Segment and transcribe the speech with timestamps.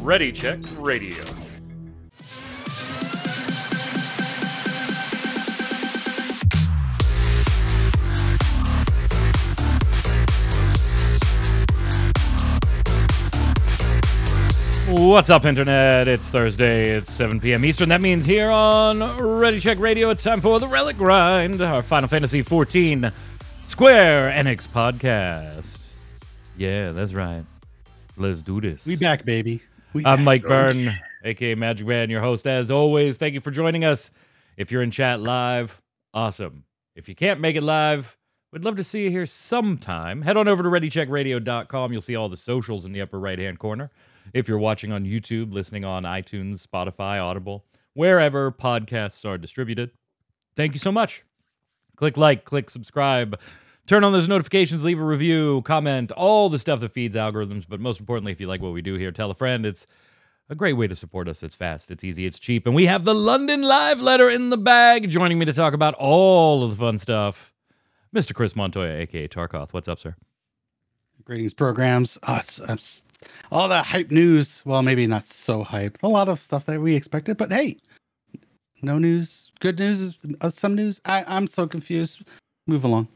[0.00, 1.16] Ready Check Radio.
[14.88, 16.06] What's up, Internet?
[16.06, 16.90] It's Thursday.
[16.90, 17.64] It's 7 p.m.
[17.64, 17.88] Eastern.
[17.88, 22.08] That means here on Ready Check Radio, it's time for the Relic Grind, our Final
[22.08, 23.12] Fantasy XIV
[23.66, 25.84] Square Enix podcast.
[26.56, 27.44] Yeah, that's right.
[28.16, 28.86] Let's do this.
[28.86, 29.60] We back, baby.
[29.92, 30.24] We I'm back.
[30.24, 33.18] Mike Byrne, aka Magic Man, your host as always.
[33.18, 34.12] Thank you for joining us.
[34.56, 35.82] If you're in chat live,
[36.14, 36.64] awesome.
[36.94, 38.16] If you can't make it live,
[38.52, 40.22] we'd love to see you here sometime.
[40.22, 41.92] Head on over to readycheckradio.com.
[41.92, 43.90] You'll see all the socials in the upper right hand corner.
[44.32, 49.90] If you're watching on YouTube, listening on iTunes, Spotify, Audible, wherever podcasts are distributed,
[50.54, 51.24] thank you so much.
[51.96, 53.38] Click like, click subscribe,
[53.86, 57.66] turn on those notifications, leave a review, comment, all the stuff that feeds algorithms.
[57.68, 59.64] But most importantly, if you like what we do here, tell a friend.
[59.64, 59.86] It's
[60.48, 61.42] a great way to support us.
[61.42, 62.66] It's fast, it's easy, it's cheap.
[62.66, 65.10] And we have the London Live letter in the bag.
[65.10, 67.52] Joining me to talk about all of the fun stuff,
[68.14, 68.34] Mr.
[68.34, 69.72] Chris Montoya, aka Tarkoth.
[69.72, 70.14] What's up, sir?
[71.24, 72.18] Greetings, programs.
[72.28, 73.02] Oh, it's, it's
[73.50, 74.62] all that hype news.
[74.64, 75.98] Well, maybe not so hype.
[76.02, 77.76] A lot of stuff that we expected, but hey,
[78.82, 79.45] no news.
[79.60, 81.00] Good news is uh, some news.
[81.04, 82.22] I, I'm so confused.
[82.66, 83.08] Move along.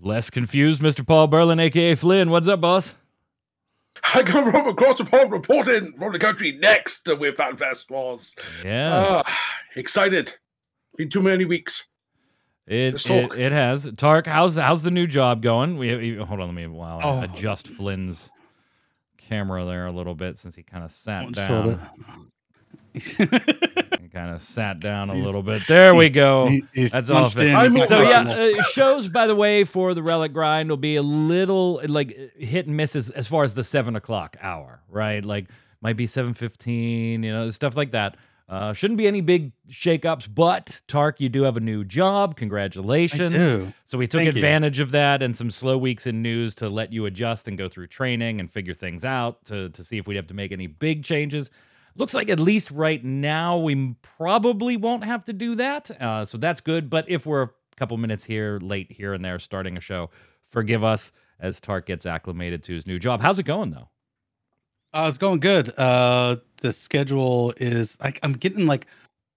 [0.00, 1.06] Less confused, Mr.
[1.06, 2.30] Paul Berlin, aka Flynn.
[2.30, 2.94] What's up, boss?
[4.14, 8.34] I got Robert Cross upon reporting from the country next to where FanFest was.
[8.64, 9.04] Yes.
[9.26, 9.38] Ah,
[9.76, 10.34] excited.
[10.96, 11.86] Been too many weeks.
[12.66, 13.90] It, it it has.
[13.96, 15.76] Tark, how's how's the new job going?
[15.76, 17.20] We we- hold on, let me while I Oh.
[17.22, 18.30] adjust Flynn's
[19.18, 21.80] camera there a little bit since he kind of sat Just down.
[24.10, 25.66] He kind of sat down a little bit.
[25.68, 26.48] There we go.
[26.74, 27.48] He's That's punched off it.
[27.48, 27.82] in.
[27.82, 28.22] So yeah,
[28.58, 32.66] uh, shows by the way for the Relic Grind will be a little like hit
[32.66, 35.24] and misses as far as the seven o'clock hour, right?
[35.24, 35.46] Like
[35.80, 38.16] might be seven fifteen, you know, stuff like that.
[38.48, 42.34] Uh, shouldn't be any big shakeups, but Tark, you do have a new job.
[42.34, 43.30] Congratulations!
[43.30, 43.72] do.
[43.84, 44.40] So we took Thank you.
[44.40, 47.68] advantage of that and some slow weeks in news to let you adjust and go
[47.68, 50.66] through training and figure things out to to see if we'd have to make any
[50.66, 51.48] big changes.
[51.96, 55.90] Looks like at least right now we probably won't have to do that.
[56.00, 56.88] Uh, so that's good.
[56.88, 60.10] But if we're a couple minutes here late here and there starting a show,
[60.42, 63.20] forgive us as Tark gets acclimated to his new job.
[63.20, 63.88] How's it going though?
[64.92, 65.72] Uh, it's going good.
[65.78, 68.86] Uh, the schedule is like I'm getting like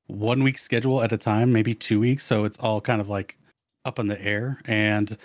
[0.07, 2.25] one week schedule at a time, maybe two weeks.
[2.25, 3.37] So it's all kind of like
[3.85, 4.59] up in the air.
[4.65, 5.17] And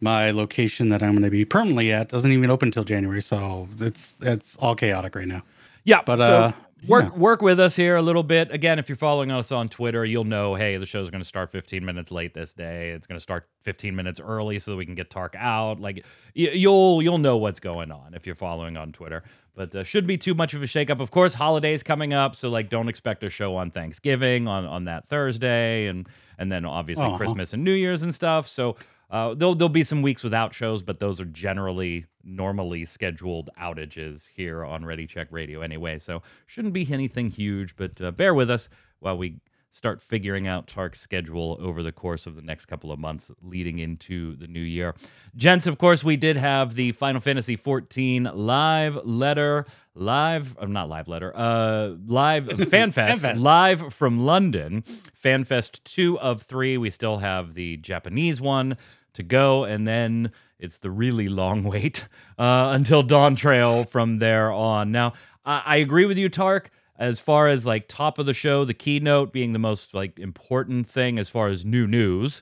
[0.00, 3.22] my location that I'm going to be permanently at doesn't even open until January.
[3.22, 5.42] So it's it's all chaotic right now.
[5.84, 6.52] Yeah, But so uh,
[6.86, 7.18] work yeah.
[7.18, 8.50] work with us here a little bit.
[8.52, 11.50] Again, if you're following us on Twitter, you'll know, hey, the show's going to start
[11.50, 12.90] 15 minutes late this day.
[12.90, 15.80] It's going to start 15 minutes early so that we can get Tark out.
[15.80, 16.04] Like
[16.36, 19.22] y- you'll you'll know what's going on if you're following on Twitter.
[19.56, 20.98] But uh, should be too much of a shakeup.
[20.98, 24.84] Of course, holidays coming up, so like don't expect a show on Thanksgiving on on
[24.86, 26.08] that Thursday, and
[26.38, 27.16] and then obviously Aw.
[27.16, 28.48] Christmas and New Year's and stuff.
[28.48, 28.76] So
[29.14, 34.28] uh, there'll there'll be some weeks without shows, but those are generally normally scheduled outages
[34.34, 36.00] here on Ready Check Radio anyway.
[36.00, 39.36] So shouldn't be anything huge, but uh, bear with us while we
[39.70, 43.78] start figuring out Tark's schedule over the course of the next couple of months leading
[43.78, 44.96] into the new year.
[45.36, 49.64] Gents, of course, we did have the Final Fantasy 14 live letter,
[49.94, 53.40] live, uh, not live letter, uh, live FanFest, FanFest.
[53.40, 54.82] live from London.
[54.82, 56.78] FanFest 2 of 3.
[56.78, 58.76] We still have the Japanese one
[59.14, 62.06] to go, and then it's the really long wait
[62.38, 64.92] uh, until Dawn Trail from there on.
[64.92, 65.14] Now,
[65.44, 66.70] I, I agree with you, Tark.
[66.96, 70.86] As far as like top of the show, the keynote being the most like important
[70.86, 72.40] thing as far as new news,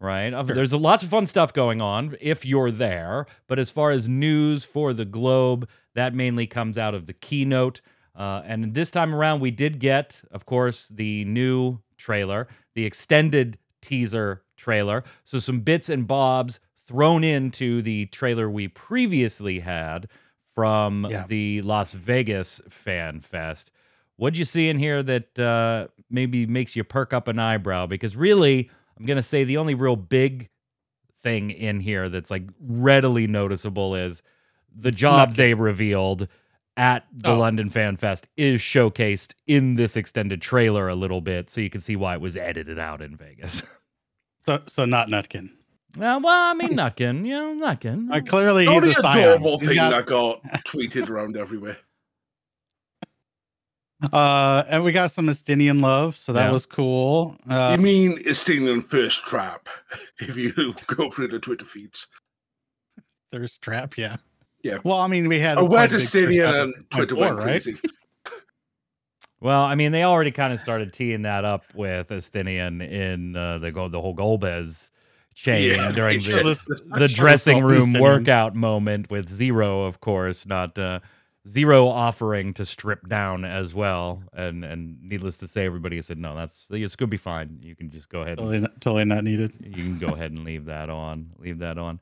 [0.00, 0.32] right?
[0.32, 4.08] Uh, There's lots of fun stuff going on if you're there, but as far as
[4.08, 7.82] news for the globe, that mainly comes out of the keynote.
[8.16, 13.58] Uh, and this time around, we did get, of course, the new trailer, the extended
[13.82, 15.02] teaser trailer.
[15.24, 20.08] So some bits and bobs thrown into the trailer we previously had
[20.54, 21.24] from Yeah.
[21.28, 23.70] the Las Vegas Fan Fest.
[24.16, 27.86] What'd you see in here that uh, maybe makes you perk up an eyebrow?
[27.86, 28.68] Because really,
[28.98, 30.50] I'm gonna say the only real big
[31.22, 34.22] thing in here that's like readily noticeable is
[34.74, 36.28] the job they revealed
[36.76, 37.38] at the Oh.
[37.38, 41.80] London Fan Fest is showcased in this extended trailer a little bit, so you can
[41.80, 43.62] see why it was edited out in Vegas.
[44.40, 45.50] So so not Nutkin.
[45.96, 48.10] Uh, well, I mean, Nutkin, you know, Nutkin.
[48.12, 49.18] Uh, clearly The he's only a scion.
[49.18, 51.78] adorable He's thing got- that got tweeted around everywhere.
[54.12, 56.52] Uh, and we got some Estinian love, so that Yeah.
[56.52, 57.36] was cool.
[57.48, 59.68] Uh, you mean Estonian first trap?
[60.20, 60.52] If you
[60.86, 62.06] go through the Twitter feeds.
[63.32, 64.16] thirst trap, yeah.
[64.62, 64.78] Yeah.
[64.84, 67.14] Well, I mean, we had Oh, quite where a big thirst Estonian trap and Twitter
[67.14, 67.66] 0.4, went right?
[69.40, 69.46] Crazy.
[69.48, 73.58] Well, I mean, they already kind of started teeing that up with Estinian in uh,
[73.58, 74.90] the the whole Golbez
[75.34, 78.00] chain Yeah, during they the, just- the dressing room Estinian.
[78.00, 81.00] workout moment with Zero, of course, not uh,
[81.48, 84.22] Zero offering to strip down as well.
[84.34, 87.58] And and needless to say, everybody said no, that's it's gonna be fine.
[87.62, 88.38] You can just go ahead.
[88.38, 89.52] And, Totally, not, totally not needed.
[89.60, 91.30] you can go ahead and leave that on.
[91.38, 91.98] Leave that on.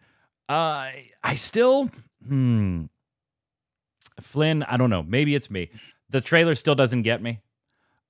[0.48, 0.88] Uh,
[1.22, 1.90] I still,
[2.26, 2.86] hmm,
[4.20, 4.62] Flynn.
[4.64, 5.02] I don't know.
[5.02, 5.70] Maybe it's me.
[6.10, 7.40] The trailer still doesn't get me.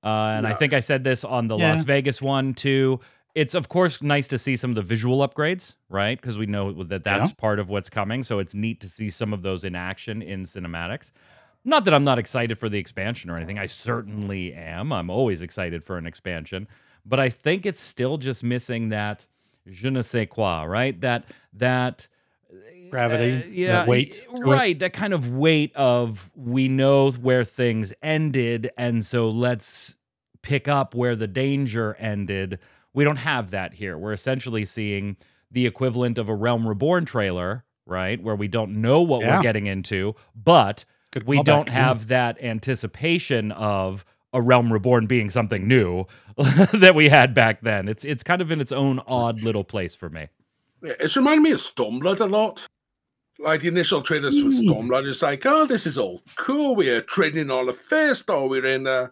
[0.02, 1.72] Uh, and I think I said this on the Yeah.
[1.72, 3.00] Las Vegas one too.
[3.34, 6.20] It's of course nice to see some of the visual upgrades, right?
[6.20, 8.22] Because we know that that's part of what's coming.
[8.22, 11.12] So it's neat to see some of those in action in cinematics.
[11.64, 13.58] Not that I'm not excited for the expansion or anything.
[13.58, 14.92] I certainly am.
[14.92, 16.66] I'm always excited for an expansion,
[17.04, 19.26] but I think it's still just missing that
[19.68, 20.98] je ne sais quoi, right?
[21.00, 22.08] That that
[22.90, 24.50] Gravity, uh, that yeah, weight y- to it.
[24.50, 24.79] right.
[24.79, 29.96] That kind of weight of we know where things ended, and so let's
[30.43, 32.58] pick up where the danger ended.
[32.94, 33.96] We don't have that here.
[33.99, 35.17] We're essentially seeing
[35.50, 38.23] the equivalent of a Realm Reborn trailer, right?
[38.23, 41.75] Where we don't know what we're getting into, but Good we don't yeah.
[41.75, 46.05] have that anticipation of a Realm Reborn being something new
[46.73, 47.88] that we had back then.
[47.88, 50.29] It's it's kind of in its own odd little place for me.
[50.82, 52.61] Yeah, It's reminded me of Stormblood a lot.
[53.38, 54.69] Like the initial trailers for Mm.
[54.69, 56.75] Stormblood, it's like, oh, this is all cool.
[56.75, 59.11] We're trading on a fist, or we're in a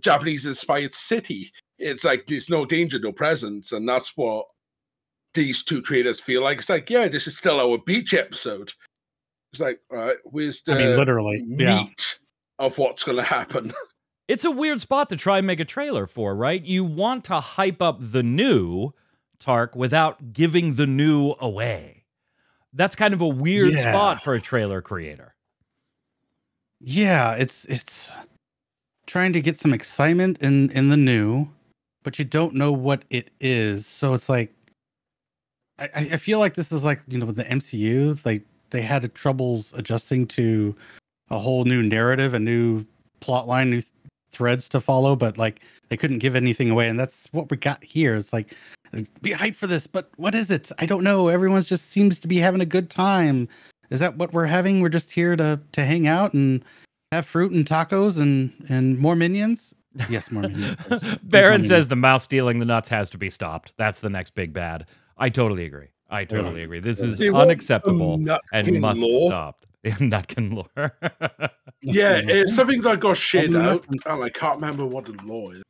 [0.00, 1.52] Japanese inspired city.
[1.78, 3.72] It's like there's no danger, no presence.
[3.72, 4.46] And that's what
[5.34, 6.58] these two trailers feel like.
[6.58, 8.72] It's like, yeah, this is still our beach episode.
[9.52, 12.66] It's like, all right, where's the I mean, literally, meat yeah.
[12.66, 13.72] of what's going to happen?
[14.28, 16.64] It's a weird spot to try and make a trailer for, right?
[16.64, 18.92] You want to hype up the new
[19.40, 21.99] Tark without giving the new away.
[22.72, 23.92] That's kind of a weird Yeah.
[23.92, 25.34] spot for a trailer creator.
[26.80, 28.12] Yeah, it's it's
[29.06, 31.48] trying to get some excitement in in the new,
[32.02, 33.86] but you don't know what it is.
[33.86, 34.52] So it's like
[35.78, 39.12] I, I feel like this is like you know with the MCU, like they had
[39.14, 40.74] troubles adjusting to
[41.30, 42.84] a whole new narrative, a new
[43.20, 43.92] plot line, new th-
[44.32, 47.82] threads to follow, but like they couldn't give anything away, and that's what we got
[47.84, 48.14] here.
[48.14, 48.54] It's like
[49.22, 50.70] be hyped for this, but what is it?
[50.78, 51.28] I don't know.
[51.28, 53.48] Everyone's just seems to be having a good time.
[53.90, 54.80] Is that what we're having?
[54.80, 56.64] We're just here to to hang out and
[57.12, 59.74] have fruit and tacos and and more minions.
[60.08, 60.76] Yes, more minions.
[60.76, 61.00] please.
[61.00, 61.68] Please, more Baron minions.
[61.68, 63.72] says the mouse stealing the nuts has to be stopped.
[63.76, 64.86] That's the next big bad.
[65.18, 65.88] I totally agree.
[66.08, 66.80] I totally agree.
[66.80, 69.30] This is They unacceptable and Nutkin must lore.
[69.30, 69.66] stop.
[69.84, 70.92] Nutkin lore.
[71.82, 75.50] Yeah, it's something that got shared out, and- and I can't remember what the law
[75.50, 75.62] is.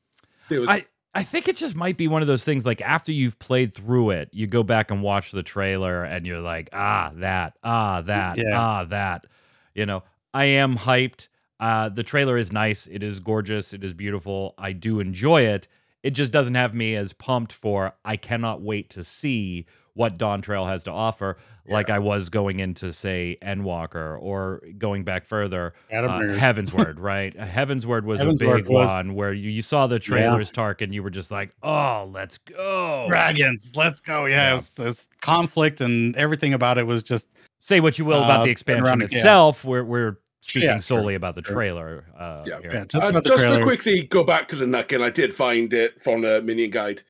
[0.48, 3.10] There was I I think it just might be one of those things like after
[3.10, 7.10] you've played through it, you go back and watch the trailer and you're like, ah,
[7.16, 8.56] that, ah, that, Yeah.
[8.56, 9.26] ah, that.
[9.74, 11.26] You know, I am hyped.
[11.58, 12.86] Uh, the trailer is nice.
[12.86, 13.72] It is gorgeous.
[13.72, 14.54] It is beautiful.
[14.56, 15.66] I do enjoy it.
[16.02, 20.40] It just doesn't have me as pumped for I cannot wait to see what Dawn
[20.42, 25.74] Trail has to offer, like I was going into, say, Endwalker or going back further,
[25.90, 26.38] Adam uh, Nerd.
[26.38, 27.36] Heavensward, right?
[27.36, 30.92] Heavensward was Heaven's a big was- one where you, you saw the trailers, Tark, and
[30.94, 33.06] you were just like, oh, let's go.
[33.08, 33.72] dragons.
[33.74, 34.26] Let's go.
[34.26, 34.52] Yeah, Yeah.
[34.52, 37.28] It, was, it was conflict and everything about it was just
[37.62, 39.06] Say what you will about Uh, the expansion around- yeah.
[39.08, 39.64] itself.
[39.66, 41.54] We're, we're speaking Yeah, sure, solely about the sure.
[41.54, 42.06] trailer.
[42.18, 42.58] Uh, Yeah.
[42.64, 43.58] yeah, just Uh, about the just trailer.
[43.58, 47.02] to quickly go back to the Nutkin, I did find it from the Minion Guide.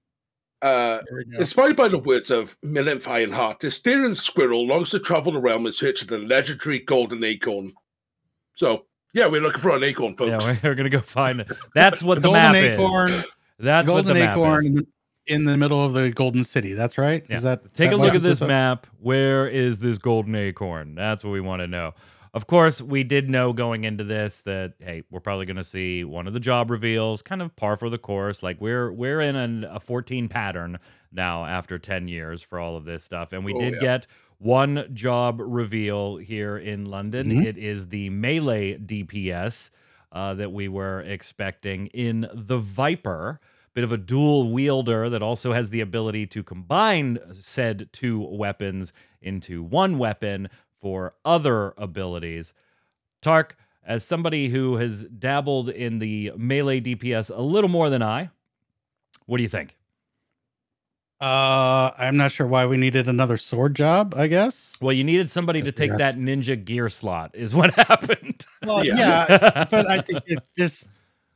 [0.62, 1.38] Uh, There we go.
[1.38, 5.66] inspired by the words of Millent Ironheart, the Styrian squirrel longs to travel the realm
[5.66, 7.72] in search of the legendary golden acorn.
[8.56, 10.44] So, yeah, we're looking for an acorn, Yeah, folks.
[10.62, 11.48] we're, we're going to go find it.
[11.74, 13.24] That's what the, golden map acorn, is.
[13.58, 14.82] That's what the map acorn is.
[15.26, 16.74] in the, middle of the golden city.
[16.74, 17.24] That's right.
[17.28, 17.36] Yeah.
[17.38, 18.48] Is that Take that a look at this with us?
[18.48, 18.86] map.
[19.00, 20.94] Where is this golden acorn?
[20.94, 21.94] That's what we want to know.
[22.32, 26.04] Of course, we did know going into this that hey, we're probably going to see
[26.04, 28.42] one of the job reveals, kind of par for the course.
[28.42, 30.78] Like we're we're in an, a 14 pattern
[31.12, 33.80] now after 10 years for all of this stuff, and we Oh, did yeah.
[33.80, 34.06] get
[34.38, 37.30] one job reveal here in London.
[37.30, 37.44] Mhm.
[37.44, 39.70] It is the melee DPS
[40.12, 43.40] uh, that we were expecting in the Viper
[43.74, 48.92] bit of a dual wielder that also has the ability to combine said two weapons
[49.22, 50.48] into one weapon
[50.80, 52.54] for other abilities.
[53.22, 58.30] Tark, as somebody who has dabbled in the melee DPS a little more than I,
[59.26, 59.76] what do you think?
[61.20, 64.14] Uh, I'm not sure why we needed another sword job.
[64.16, 64.76] I guess.
[64.80, 68.46] Well, you needed somebody to take that ninja gear slot, is what happened.
[68.64, 69.26] Well, Yeah.
[69.28, 70.88] yeah, but I think it just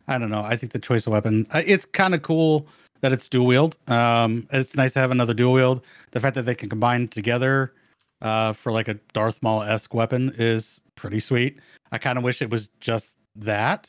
[0.09, 0.41] I don't know.
[0.43, 2.67] I think the choice of weapon, uh, it's kind of cool
[3.03, 3.77] that it's dual wield.
[3.89, 5.83] Um, it's nice to have another dual wield.
[6.13, 7.75] The fact that they can combine together
[8.25, 11.61] uh, for like a Darth Maul esque weapon is pretty sweet.
[11.93, 13.89] I kind of wish it was just that,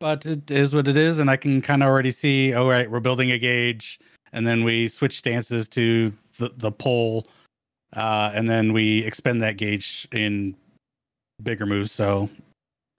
[0.00, 2.54] but it is what it is, and I can kind of already see.
[2.54, 3.98] All right, we're building a gauge,
[4.32, 7.26] and then we switch stances to the the pole,
[7.94, 10.56] uh, and then we expend that gauge in
[11.42, 11.92] bigger moves.
[11.92, 12.30] So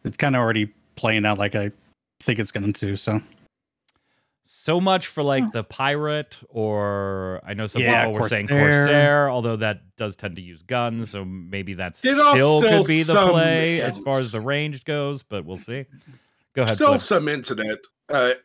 [0.03, 1.71] it's kind of already playing out like I
[2.19, 2.97] think it's going to.
[2.97, 3.21] So
[4.49, 8.71] So much for like the pirate, or I know some Yeah, people were saying Corsair.
[8.85, 13.03] Corsair, although that does tend to use guns, so maybe that still still could be
[13.03, 15.85] the some play as far as the range goes, but we'll see.
[16.55, 16.75] Go ahead.
[16.75, 17.01] Still Flip.
[17.01, 17.77] some internet.
[18.07, 18.35] Uh,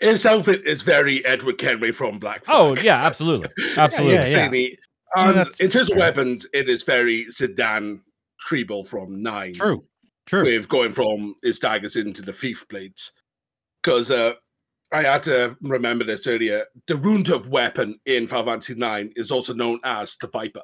[0.00, 2.56] his outfit is very Edward Kenway from Black Flag.
[2.56, 4.14] Oh yeah, absolutely, absolutely.
[4.14, 4.50] yeah, yeah.
[4.52, 4.68] Yeah,
[5.16, 8.00] And that's in terms of weapons, it is very Zidane
[8.38, 9.54] Tribal from Nine.
[9.54, 9.84] true,
[10.26, 10.44] true.
[10.44, 13.10] With going from his daggers into the thief blades.
[13.82, 14.34] Because uh,
[14.96, 16.64] I had to remember this earlier.
[16.86, 20.62] The rune of weapon in Final Fantasy Nine is also known as the Viper.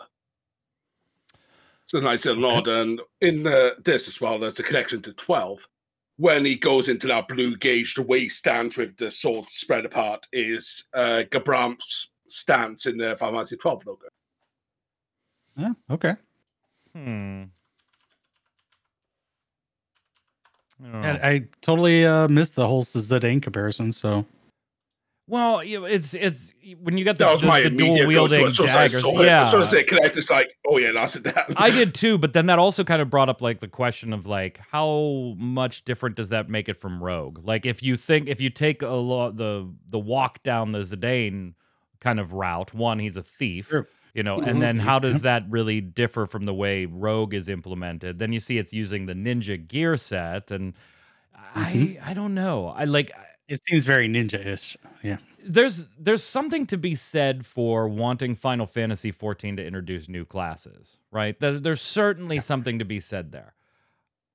[1.87, 2.67] So nice little nod.
[2.67, 5.69] And in uh, this as well, there's a connection to 12.
[6.17, 9.85] When he goes into that blue gauge, the way he stands with the sword spread
[9.85, 14.07] apart is uh, Gabranth's stance in the Final Fantasy 12 logo.
[15.59, 16.15] Yeah, okay.
[16.95, 17.45] Hmm.
[20.83, 21.09] I don't know.
[21.09, 23.93] Yeah, I totally uh, missed the whole Zidane comparison.
[23.93, 24.27] So
[25.29, 28.47] Well, it's it's when you got the, That was the, my the dual wielding go-to.
[28.47, 29.01] As soon I daggers.
[29.01, 31.27] saw it, yeah, as soon as they connect, it's like, oh yeah, that's it.
[31.57, 34.27] I did too, but then that also kind of brought up like the question of
[34.27, 37.47] like how much different does that make it from Rogue?
[37.47, 41.55] Like if you think if you take a lot the the walk down the Zidane
[42.01, 43.87] kind of route, one he's a thief, Sure.
[44.15, 44.47] You know, Mhm.
[44.47, 48.19] and then how does that really differ from the way Rogue is implemented?
[48.19, 50.75] Then you see it's using the ninja gear set, and
[51.35, 52.69] I I don't know.
[52.69, 53.11] I like
[53.49, 54.77] it seems very ninja-ish.
[55.03, 55.19] Yeah.
[55.45, 60.99] there's there's something to be said for wanting Final Fantasy 14 to introduce new classes,
[61.11, 61.39] right?
[61.41, 63.55] There, there's certainly something to be said there.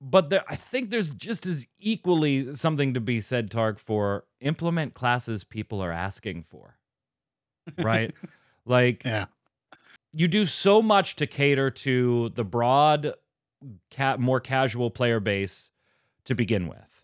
[0.02, 4.94] But there, I think there's just as equally something to be said, Tark, for implement
[4.96, 6.78] classes people are asking for,
[7.82, 8.14] right?
[8.66, 9.26] like Yeah.
[10.18, 13.14] You do so much to cater to the broad,
[13.92, 15.70] ca- more casual player base
[16.26, 17.04] to begin with.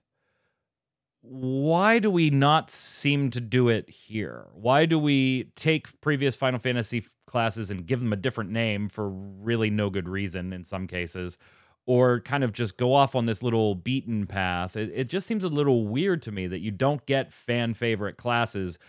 [1.22, 4.48] Why do we not seem to do it here?
[4.54, 9.08] Why do we take previous Final Fantasy classes and give them a different name for
[9.10, 11.38] really no good reason in some cases?
[11.86, 14.76] Or kind of just go off on this little beaten path.
[14.76, 18.18] It, it just seems a little weird to me that you don't get fan favorite
[18.18, 18.80] classes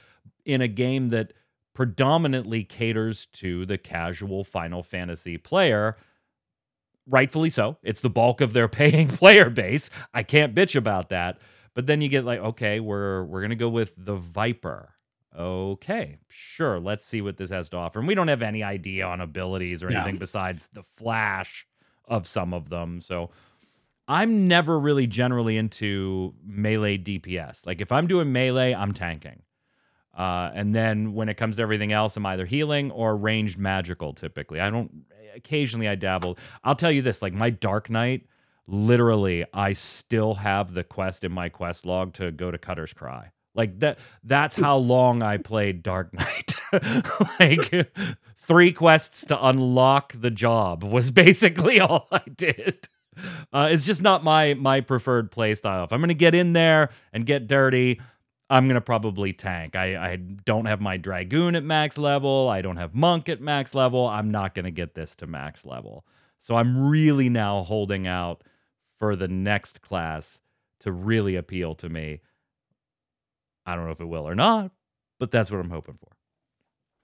[0.46, 1.34] in a game that
[1.74, 5.96] predominantly caters to the casual Final Fantasy player.
[7.06, 7.76] Rightfully so.
[7.82, 9.90] It's the bulk of their paying player base.
[10.14, 11.38] I can't bitch about that.
[11.74, 14.90] But then you get like, okay, we're we're gonna go with the Viper.
[15.36, 16.78] Okay, sure.
[16.78, 17.98] Let's see what this has to offer.
[17.98, 19.96] And we don't have any idea on abilities or No.
[19.96, 21.66] anything besides the flash
[22.06, 23.00] of some of them.
[23.00, 23.30] So
[24.06, 27.66] I'm never really generally into melee DPS.
[27.66, 29.42] Like if I'm doing melee, I'm tanking.
[30.16, 34.12] Uh, and then when it comes to everything else, I'm either healing or ranged magical
[34.12, 34.60] typically.
[34.60, 35.04] I don't,
[35.34, 36.38] occasionally I dabble.
[36.62, 38.26] I'll tell you this like my Dark Knight,
[38.66, 43.30] literally, I still have the quest in my quest log to go to Cutter's Cry.
[43.54, 46.54] Like that, that's how long I played Dark Knight.
[47.40, 47.92] like
[48.36, 52.88] three quests to unlock the job was basically all I did.
[53.52, 55.84] Uh, it's just not my my preferred play style.
[55.84, 58.00] If I'm gonna get in there and get dirty,
[58.50, 59.74] I'm gonna probably tank.
[59.74, 62.48] I, I don't have my dragoon at max level.
[62.48, 64.06] I don't have monk at max level.
[64.06, 66.04] I'm not gonna get this to max level.
[66.38, 68.44] So I'm really now holding out
[68.98, 70.40] for the next class
[70.80, 72.20] to really appeal to me.
[73.64, 74.72] I don't know if it will or not,
[75.18, 76.10] but that's what I'm hoping for.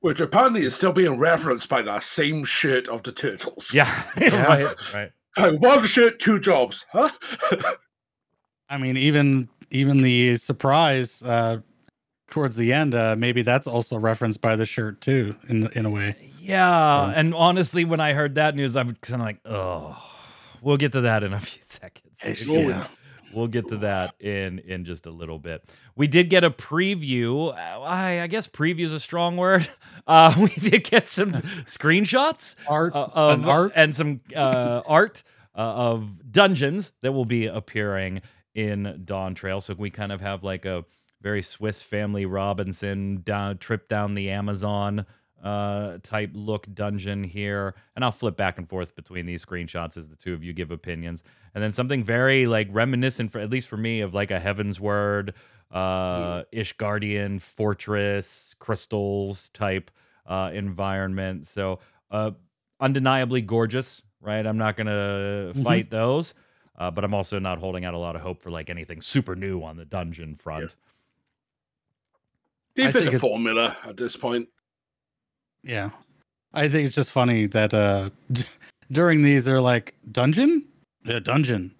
[0.00, 3.73] Which apparently is still being referenced by that same shirt of the turtles.
[3.75, 5.12] Yeah, right, right.
[5.38, 7.11] Like, one shirt, two jobs, huh?
[8.70, 11.58] I mean, even even the surprise uh,
[12.30, 15.90] towards the end, uh, maybe that's also referenced by the shirt too, in in a
[15.90, 16.16] way.
[16.38, 19.96] Yeah, So- and honestly, when I heard that news, I'm kind of like, oh,
[20.62, 22.06] we'll get to that in a few seconds.
[22.46, 22.86] Yeah.
[23.32, 25.62] We'll get to that in in just a little bit.
[25.94, 27.50] We did get a preview.
[27.54, 29.66] uh, I, I guess preview is a strong word.
[30.06, 31.30] Uh, we did get some
[31.66, 33.72] screenshots Art, uh, of an art.
[33.76, 35.22] and some uh, art
[35.54, 38.20] uh, of dungeons that will be appearing
[38.54, 39.61] in Dawn Trail.
[39.61, 40.85] So we kind of have like a
[41.21, 45.07] very Swiss Family Robinson down trip down the Amazon
[45.42, 50.09] uh, type look dungeon here, and I'll flip back and forth between these screenshots as
[50.09, 53.66] the two of you give opinions, and then something very like reminiscent, for at least
[53.69, 55.35] for me, of like a Heavensward,
[55.71, 59.90] uh, Ishgardian, Fortress, Crystals type
[60.26, 61.47] uh, environment.
[61.47, 61.78] So
[62.11, 62.33] uh,
[62.78, 64.47] undeniably gorgeous, right?
[64.47, 65.62] I'm not gonna Mhm.
[65.62, 66.35] fight those.
[66.80, 69.37] Uh, but I'm also not holding out a lot of hope for like anything super
[69.37, 70.76] new on the dungeon front.
[72.75, 74.49] They I think the formula at this point.
[75.62, 75.90] Yeah.
[76.54, 78.44] I think it's just funny that uh d-
[78.90, 80.66] during these they're like dungeon?
[81.04, 81.75] Yeah, dungeon.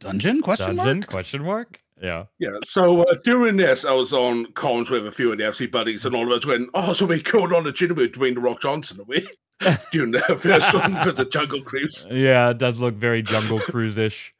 [0.00, 0.42] Dungeon?
[0.42, 0.98] Question Dungeon?
[0.98, 1.08] mark?
[1.08, 1.80] Question mark?
[2.02, 2.24] Yeah.
[2.38, 5.68] Yeah, so uh, during this, I was on comms with a few of the FC
[5.68, 8.40] buddies, and all of us went, "Oh, so we called on the chin between the
[8.40, 9.28] Rock Johnson, are we?"
[9.92, 12.06] during the first one because of Jungle Cruise.
[12.10, 14.34] Yeah, it does look very Jungle Cruise ish.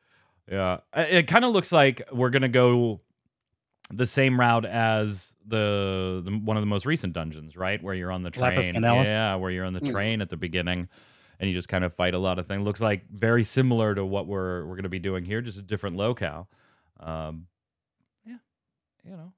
[0.50, 0.78] Yeah.
[0.94, 3.00] It kind of looks like we're going to go
[3.90, 7.82] the same route as the, the one of the most recent dungeons, right?
[7.82, 8.75] Where you're on the train.
[8.82, 9.90] Yeah, where you're on the Hmm.
[9.90, 10.88] train at the beginning
[11.40, 12.66] and you just kind of fight a lot of things.
[12.66, 15.62] Looks like very similar to what we're we're going to be doing here, just a
[15.62, 16.48] different locale.
[17.00, 17.46] Um,
[18.26, 18.37] yeah,
[19.04, 19.32] you know.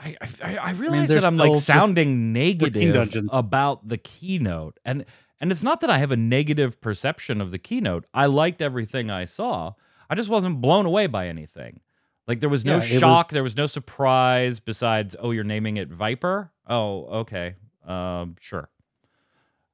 [0.00, 5.04] I, I, I realize that I'm like sounding negative about the keynote, and
[5.40, 8.06] and it's not that I have a negative perception of the keynote.
[8.14, 9.72] I liked everything I saw.
[10.10, 11.80] I just wasn't blown away by anything.
[12.26, 15.44] Like there was no Yeah, it was- shock, there was no surprise besides, oh, you're
[15.44, 16.52] naming it Viper?
[16.66, 17.54] Oh, okay.
[17.86, 18.68] Um, sure.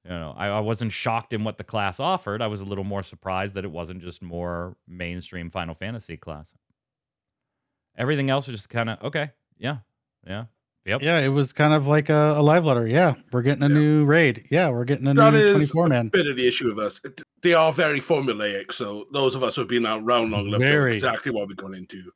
[0.04, 2.43] You know, I, I wasn't shocked in what the class offered.
[2.43, 6.52] I was a little more surprised that it wasn't just more mainstream Final Fantasy class.
[7.97, 9.31] Everything else was just kind of okay.
[9.59, 9.78] Yeah.
[10.26, 10.45] Yeah.
[10.87, 11.00] Yep.
[11.00, 12.87] Yeah, it was kind of like a, a live letter.
[12.87, 13.75] Yeah, we're getting a Yeah.
[13.75, 14.47] new raid.
[14.50, 16.09] Yeah, we're getting a That new is 24 man.
[16.09, 17.00] bit of the issue with us.
[17.04, 20.87] It- They are very formulaic, so those of us who've been around long enough know
[20.87, 22.12] exactly what we're going into.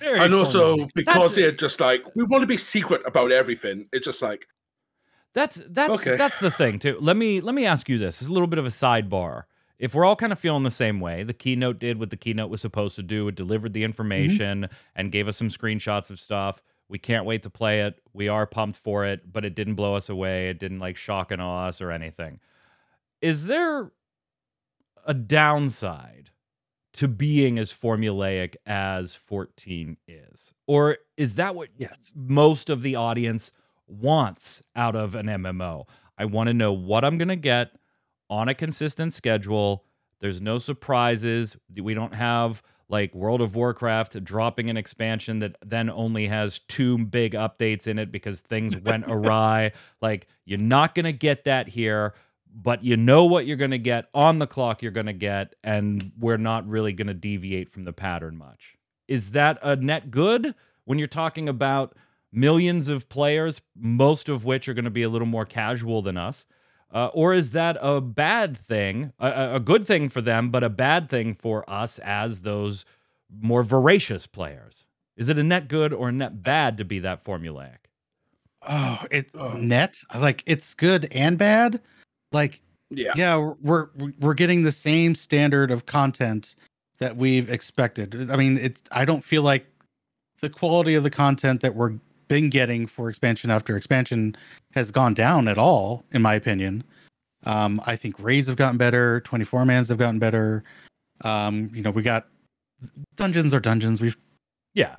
[0.00, 0.90] Very and also formulaic.
[0.94, 3.88] because That's- they're just like we want to be secret about everything.
[3.92, 4.46] It's just like
[5.34, 6.16] That's that's Okay.
[6.16, 6.98] that's the thing too.
[7.00, 8.20] Let me let me ask you this.
[8.20, 9.44] It's a little bit of a sidebar.
[9.78, 12.50] If we're all kind of feeling the same way, the keynote did what the keynote
[12.50, 13.28] was supposed to do.
[13.28, 13.84] It delivered the mm-hmm.
[13.86, 16.60] information and gave us some screenshots of stuff.
[16.88, 18.00] We can't wait to play it.
[18.12, 20.48] We are pumped for it, but it didn't blow us away.
[20.48, 22.40] It didn't like shock and awe us or anything.
[23.20, 23.92] Is there
[25.06, 26.30] a downside
[26.94, 30.54] to being as formulaic as 14 is?
[30.66, 32.12] Or is that what yes.
[32.14, 33.52] most of the audience
[33.88, 35.88] wants out of an MMO.
[36.16, 37.72] I want to know what I'm going to get
[38.28, 39.84] on a consistent schedule.
[40.20, 41.56] There's no surprises.
[41.74, 46.98] We don't have like World of Warcraft dropping an expansion that then only has two
[46.98, 49.72] big updates in it because things went awry.
[50.00, 52.14] Like, you're not going to get that here,
[52.54, 55.54] but you know what you're going to get on the clock, you're going to get,
[55.64, 58.76] and we're not really going to deviate from the pattern much.
[59.08, 61.96] Is that a net good when you're talking about
[62.32, 66.16] millions of players, most of which are going to be a little more casual than
[66.16, 66.46] us?
[66.92, 70.64] Uh, or is that a bad thing, a- a, a good thing for them, but
[70.64, 72.84] a bad thing for us as those
[73.42, 74.84] more voracious players?
[75.16, 77.76] Is it a net good or a net bad to be that formulaic?
[78.62, 79.50] Oh, it Oh.
[79.52, 81.80] net like it's good and bad.
[82.32, 83.12] Like yeah.
[83.16, 83.88] yeah, we're
[84.20, 86.56] we're getting the same standard of content
[86.98, 88.30] that we've expected.
[88.30, 89.66] I mean, it I don't feel like
[90.40, 91.94] the quality of the content that we're
[92.28, 94.36] been getting for expansion after expansion
[94.74, 96.84] has gone down at all, in my opinion.
[97.44, 100.64] Um, I think raids have gotten better, 24 mans have gotten better.
[101.22, 102.26] Um, you know, we got
[103.16, 104.00] dungeons are dungeons.
[104.00, 104.16] We've
[104.74, 104.96] Yeah.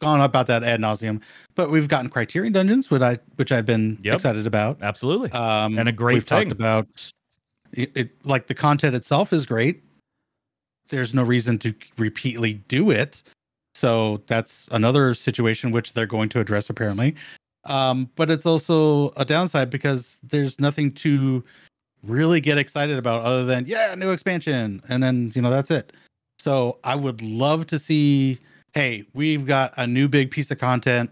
[0.00, 1.20] gone about that ad nauseum,
[1.54, 4.14] but we've gotten criterion dungeons, which I which I've been Yep.
[4.14, 4.82] excited about.
[4.82, 5.30] Absolutely.
[5.32, 6.48] Um, And a great we've thing.
[6.48, 6.88] talked about
[7.72, 8.24] it, it.
[8.26, 9.82] Like the content itself is great.
[10.88, 13.22] There's no reason to repeatedly do it,
[13.74, 17.14] so that's another situation which they're going to address apparently.
[17.64, 21.44] Um, but it's also a downside because there's nothing to
[22.02, 25.92] really get excited about other than yeah, new expansion, and then you know that's it.
[26.38, 28.38] So I would love to see.
[28.72, 31.10] Hey, we've got a new big piece of content.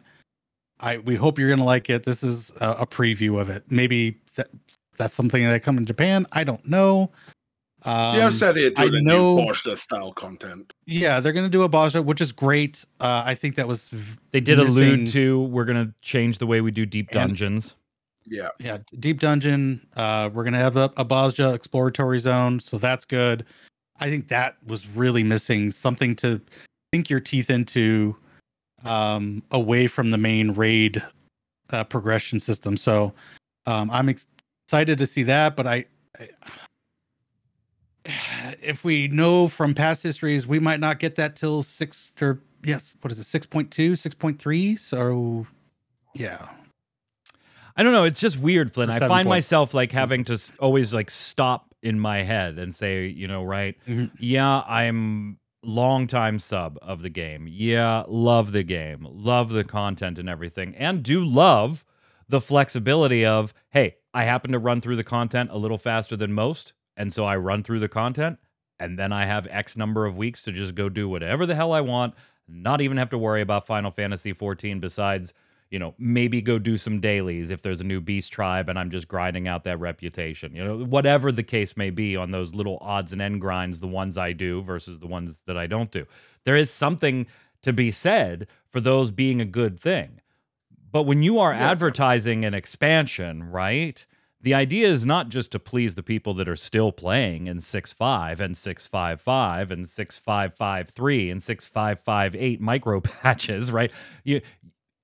[0.80, 2.04] I we hope you're gonna like it.
[2.04, 3.64] This is a, a preview of it.
[3.70, 4.48] Maybe that
[4.96, 6.26] that's something that come in Japan.
[6.32, 7.10] I don't know.
[7.84, 10.72] Um, yeah, I said they're I doing a know- new style content.
[10.86, 12.84] yeah, they're gonna do a Bozja, which is great.
[13.00, 16.46] Uh, I think that was v- They did allude to we're going to change the
[16.46, 17.74] way we do deep And- dungeons.
[18.26, 18.48] Yeah.
[18.58, 19.86] yeah deep dungeon.
[19.96, 23.44] Uh, we're gonna have a, a Bozja exploratory zone, so that's good.
[24.00, 26.40] I think that was really missing something to
[26.92, 28.16] sink your teeth into,
[28.84, 31.02] um, away from the main raid
[31.70, 32.76] uh, progression system.
[32.76, 33.12] So
[33.66, 34.26] um, I'm ex-
[34.66, 35.84] excited to see that, but I,
[36.20, 36.28] I
[38.62, 42.84] if we know from past histories, we might not get that till six or yes,
[43.00, 44.78] what is it, 6.2, 6.3?
[44.78, 45.46] So
[46.14, 46.48] yeah.
[47.76, 48.04] I don't know.
[48.04, 48.90] It's just weird, Flynn.
[48.90, 49.28] I find points.
[49.28, 53.76] myself like having to always like stop in my head and say, you know, right?
[53.86, 54.10] Mhm.
[54.18, 57.46] Yeah, I'm longtime sub of the game.
[57.48, 61.84] Yeah, love the game, love the content and everything, and do love
[62.28, 66.32] the flexibility of, hey, I happen to run through the content a little faster than
[66.32, 68.38] most, and so I run through the content,
[68.78, 71.72] and then I have X number of weeks to just go do whatever the hell
[71.72, 72.12] I want,
[72.46, 75.32] not even have to worry about Final Fantasy 14 besides
[75.70, 78.90] you know, maybe go do some dailies if there's a new beast tribe and I'm
[78.90, 80.56] just grinding out that reputation.
[80.56, 83.86] You know, whatever the case may be on those little odds and end grinds, the
[83.86, 86.06] ones I do versus the ones that I don't do.
[86.44, 87.26] There is something
[87.60, 90.22] to be said for those being a good thing.
[90.90, 91.70] But when you are Yeah.
[91.70, 94.06] advertising an expansion, right?
[94.40, 98.38] The idea is not just to please the people that are still playing in 6.5
[98.38, 103.92] and 6.5.5 and 6.5.5.3 and 6.5.5.8 micro patches, right?
[104.22, 104.40] You,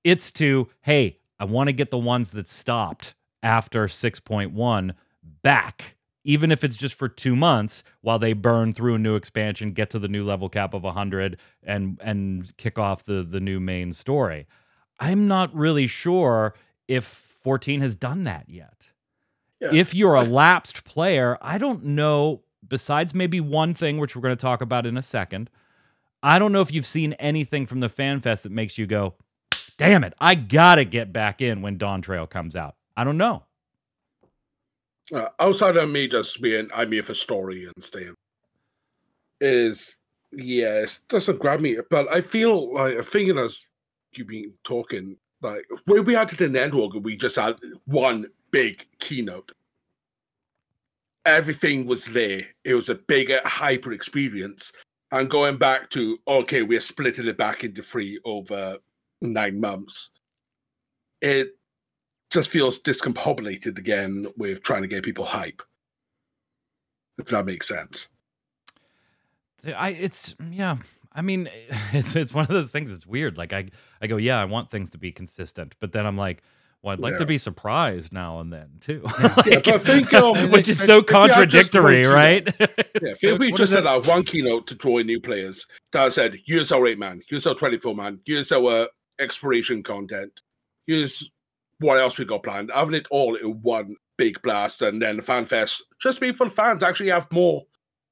[0.05, 4.95] it's to, hey, I want to get the ones that stopped after 6.1
[5.41, 9.71] back, even if it's just for two months while they burn through a new expansion,
[9.71, 13.59] get to the new level cap of 100, and and kick off the the new
[13.59, 14.47] main story.
[14.99, 16.55] I'm not really sure
[16.87, 18.91] if 14 has done that yet.
[19.65, 19.79] Yeah.
[19.79, 22.41] If you're a lapsed player, I don't know.
[22.67, 25.49] Besides maybe one thing, which we're going to talk about in a second,
[26.23, 29.13] I don't know if you've seen anything from the fan fest that makes you go,
[29.77, 32.75] damn it, I gotta get back in when Dawn Trail comes out.
[32.97, 33.43] I don't know.
[35.13, 38.15] Uh, outside of me just being I'm here for story and staying,
[39.39, 39.95] is
[40.31, 41.77] yes doesn't grab me.
[41.91, 43.63] But I feel like I think as
[44.13, 48.25] you've been talking, like when we had it in Endwalker, we just had one
[48.55, 49.51] big keynote.
[51.25, 52.43] Everything was there.
[52.63, 54.71] It was a bigger uh, hyper experience.
[55.11, 58.77] And going back to okay, we're splitting it back into three over
[59.21, 60.11] nine months.
[61.21, 61.57] It
[62.31, 65.61] just feels discombobulated again with trying to get people hype.
[67.17, 68.07] If that makes sense.
[69.75, 70.77] I it's yeah.
[71.11, 71.49] I mean,
[71.91, 72.93] it's it's one of those things.
[72.93, 73.37] It's weird.
[73.37, 73.67] Like I
[74.01, 76.41] I go, yeah, I want things to be consistent, but then I'm like,
[76.85, 77.17] well, I'd like Yeah.
[77.19, 79.01] to be surprised now and then too.
[79.45, 82.47] Yeah, but I think, um, which is so if you had just contradictory, one right?
[82.59, 86.13] Yeah, So if we just had our one keynote to draw in new players that
[86.13, 88.87] said, here's our eight man, here's our 24 man, here's our
[89.19, 90.41] exploration content,
[90.85, 91.29] here's
[91.79, 95.23] what else we got planned, having it all in one big blast, and then the
[95.23, 97.63] fan fest just be for fans, actually have more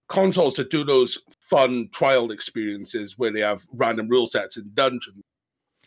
[0.10, 5.22] consoles to do those fun trial experiences where they have random rule sets in dungeon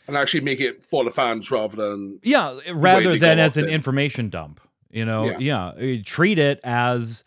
[0.07, 3.75] and actually make it for the fans rather than Yeah, rather than as an then.
[3.75, 4.61] information dump.
[4.91, 5.73] You know, Yeah.
[5.79, 7.25] yeah, treat it as,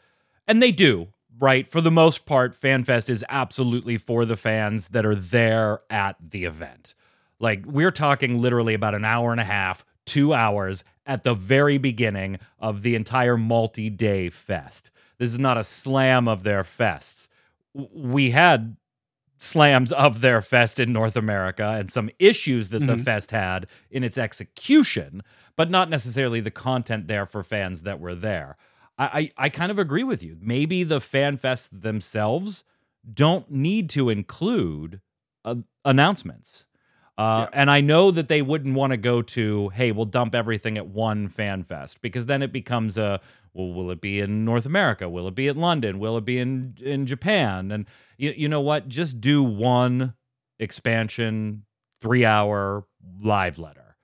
[0.47, 1.67] and they do, right?
[1.67, 6.45] For the most part, FanFest is absolutely for the fans that are there at the
[6.45, 6.95] event.
[7.39, 11.77] Like, we're talking literally about an hour and a half, two hours at the very
[11.77, 14.89] beginning of the entire multi day fest.
[15.19, 17.27] This is not a slam of their fests.
[17.73, 18.77] We had
[19.39, 23.03] slams of their fest in North America and some issues that the Mhm.
[23.05, 25.23] fest had in its execution,
[25.55, 28.57] but not necessarily the content there for fans that were there.
[28.97, 30.37] I, I, I kind of agree with you.
[30.41, 32.63] Maybe the fan fests themselves
[33.11, 34.99] don't need to include
[35.45, 36.65] uh, announcements.
[37.17, 37.59] Uh, Yeah.
[37.61, 40.87] And I know that they wouldn't want to go to, hey, we'll dump everything at
[40.87, 43.21] one fan fest because then it becomes a,
[43.53, 45.07] well, will it be in North America?
[45.09, 45.97] Will it be at London?
[45.99, 47.71] Will it be in in Japan?
[47.71, 47.85] And
[48.19, 48.89] you, you know what?
[48.89, 50.13] Just do one
[50.59, 51.63] expansion,
[52.01, 52.85] three hour
[53.21, 53.95] live letter,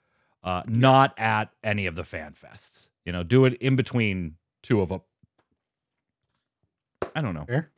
[0.42, 2.90] uh, not at any of the fan fests.
[3.04, 5.02] You know, do it in between two of them.
[7.14, 7.46] I don't know.
[7.46, 7.72] Fair.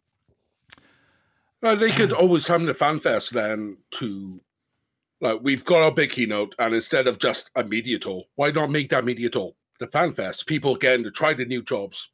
[1.62, 4.40] They could always have the fan fest then to
[5.20, 8.70] like we've got our big keynote, and instead of just a media tour, why not
[8.70, 10.46] make that media tour the fan fest?
[10.46, 12.10] People getting to try the new jobs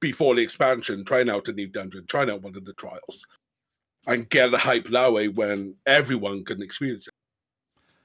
[0.00, 3.26] before the expansion, trying out a new dungeon, trying out one of the trials,
[4.06, 7.12] and get the hype that way when everyone can experience it.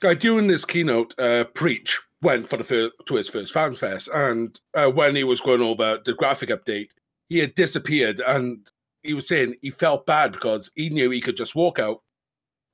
[0.01, 4.10] Guy, during this keynote, uh, Preach went for the first, to his first fan fest,
[4.13, 6.89] and uh, when he was going over the graphic update,
[7.29, 8.69] he had disappeared, and
[9.03, 12.01] he was saying he felt bad because he knew he could just walk out,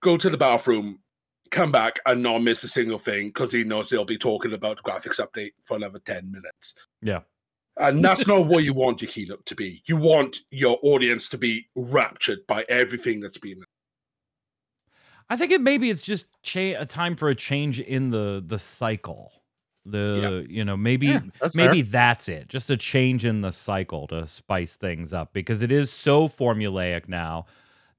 [0.01, 0.99] go to the bathroom,
[1.51, 4.77] come back, and not miss a single thing because he knows they'll be talking about
[4.77, 6.75] the graphics update for another 10 minutes.
[7.01, 7.19] Yeah.
[7.77, 9.81] And that's not what you want your keynote to be.
[9.85, 13.63] You want your audience to be raptured by everything that's been.
[15.29, 18.59] I think it maybe it's just cha- a time for a change in the the
[18.59, 19.31] cycle.
[19.85, 21.91] The you know maybe Yeah, that's maybe fair.
[21.91, 22.49] that's it.
[22.49, 27.07] Just a change in the cycle to spice things up because it is so formulaic
[27.07, 27.45] now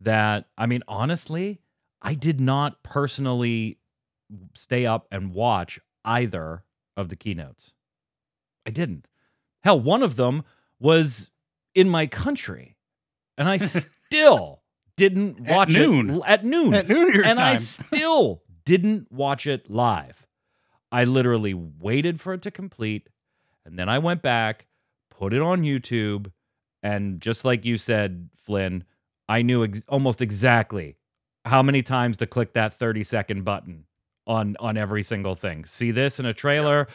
[0.00, 1.61] that I mean honestly,
[2.02, 3.78] I did not personally
[4.54, 6.64] stay up and watch either
[6.96, 7.72] of the keynotes.
[8.66, 9.08] I didn't.
[9.64, 10.42] Hell, one of them
[10.81, 11.31] was
[11.75, 12.77] in my country,
[13.38, 14.62] and I still
[14.96, 16.11] didn't At watch noon.
[16.11, 16.75] it at noon.
[16.75, 20.27] At noon your and I still didn't watch it live.
[20.90, 23.09] I literally waited for it to complete,
[23.64, 24.66] and then I went back,
[25.11, 26.31] put it on YouTube,
[26.83, 28.85] and just like you said, Flynn,
[29.29, 30.96] I knew ex- almost exactly
[31.44, 33.87] how many times to click that 30 second button
[34.27, 35.64] on on every single thing.
[35.64, 36.87] See this in a trailer?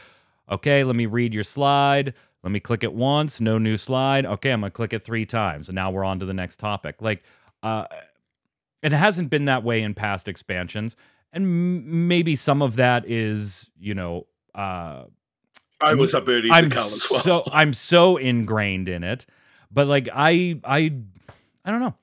[0.50, 2.14] Okay, let me read your slide.
[2.48, 4.26] Let me click it once, no new slide.
[4.26, 7.02] Okay, I'm gonna click it three times, and now we're on to the next topic.
[7.02, 7.22] Like,
[7.62, 7.88] uh,
[8.82, 10.96] it hasn't been that way in past expansions,
[11.34, 15.04] and m- maybe some of that is, you know, uh,
[15.82, 16.48] I was up early.
[16.50, 16.88] I'm well.
[16.88, 19.26] so I'm so ingrained in it,
[19.70, 20.94] but like I I
[21.66, 21.96] I don't know.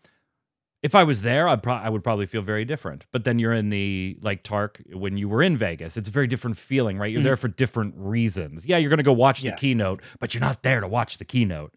[0.84, 3.06] If I was there, I'd pro- I would probably feel very different.
[3.10, 5.96] But then you're in the like Tark when you were in Vegas.
[5.96, 7.10] It's a very different feeling, right?
[7.10, 7.24] You're Mhm.
[7.24, 8.66] there for different reasons.
[8.66, 9.52] Yeah, you're gonna go watch Yeah.
[9.52, 11.72] the keynote, but you're not there to watch the keynote.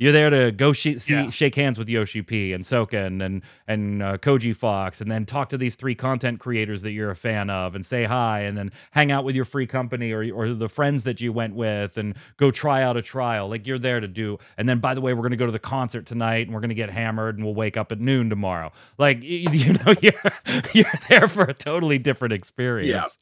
[0.00, 1.28] You're there to go sh- see, Yeah.
[1.30, 5.48] shake hands with Yoshi P and Soken and and uh, Koji Fox, and then talk
[5.48, 8.70] to these three content creators that you're a fan of, and say hi, and then
[8.92, 12.14] hang out with your free company or or the friends that you went with, and
[12.36, 13.48] go try out a trial.
[13.48, 14.38] Like you're there to do.
[14.56, 16.74] And then, by the way, we're gonna go to the concert tonight, and we're gonna
[16.74, 18.70] get hammered, and we'll wake up at noon tomorrow.
[18.98, 20.32] Like y- you know, you're
[20.74, 23.18] you're there for a totally different experience.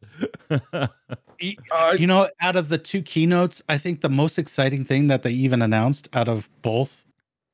[0.51, 0.89] Y-
[1.71, 5.23] Uh, You know, out of the two keynotes, I think the most exciting thing that
[5.23, 7.05] they even announced out of both,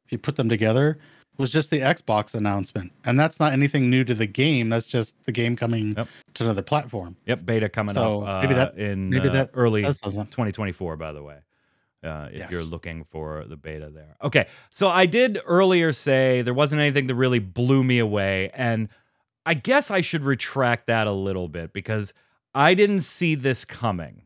[0.07, 0.99] if you put them together,
[1.39, 2.93] was just the Xbox announcement.
[3.05, 4.69] And that's not anything new to the game.
[4.69, 6.09] That's just the game coming Yep.
[6.35, 7.17] to another platform.
[7.27, 11.13] Yep, beta coming So, up uh, maybe that- in maybe uh, that early 2024, by
[11.13, 11.39] the way,
[12.05, 12.51] uh, if Yes.
[12.51, 14.17] you're looking for the beta there.
[14.23, 18.89] Okay, so I did earlier say there wasn't anything that really blew me away, and
[19.47, 22.13] I guess I should retract that a little bit because
[22.55, 24.23] I didn't see this coming.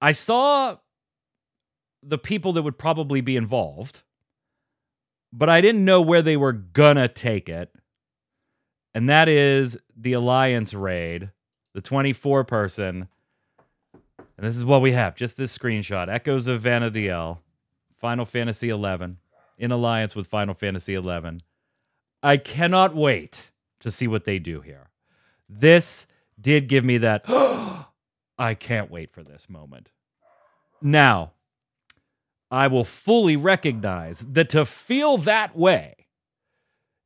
[0.00, 0.76] I saw
[2.02, 4.02] the people that would probably be involved,
[5.32, 7.72] but I didn't know where they were gonna take it.
[8.94, 11.30] And that is the Alliance raid,
[11.74, 13.08] the 24 person.
[14.36, 17.38] And this is what we have just this screenshot Echoes of Vana'diel,
[17.96, 19.18] Final Fantasy 11,
[19.58, 21.40] in alliance with Final Fantasy 11.
[22.22, 24.90] I cannot wait to see what they do here.
[25.48, 26.06] This
[26.40, 27.24] did give me that,
[28.38, 29.90] I can't wait for this moment.
[30.82, 31.32] Now,
[32.50, 35.94] I will fully recognize that to feel that way,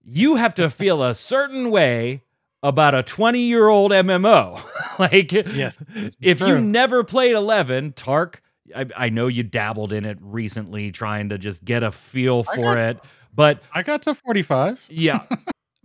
[0.03, 2.23] you have to feel a certain way
[2.63, 4.61] about a 20 year old MMO.
[4.99, 5.79] like, Yes.
[6.21, 8.43] if you never played 11, Tark,
[8.75, 12.77] I, I know you dabbled in it recently trying to just get a feel for
[12.77, 12.99] it,
[13.35, 14.85] but I got to 45.
[14.89, 15.21] yeah.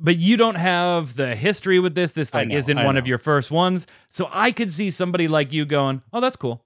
[0.06, 2.12] But you don't have the history with this.
[2.12, 3.88] This like know, isn't I one of your first ones.
[4.10, 6.63] So I could see somebody like you going, "Oh, that's cool."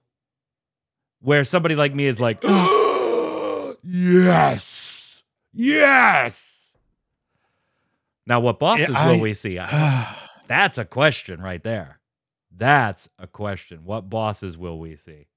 [1.22, 2.42] Where somebody like me is like,
[3.82, 5.22] "Yes.
[5.54, 6.74] Yes."
[8.26, 9.56] Now what bosses I- will we see?
[10.46, 12.00] That's a question right there.
[12.54, 13.84] That's a question.
[13.84, 15.28] What bosses will we see?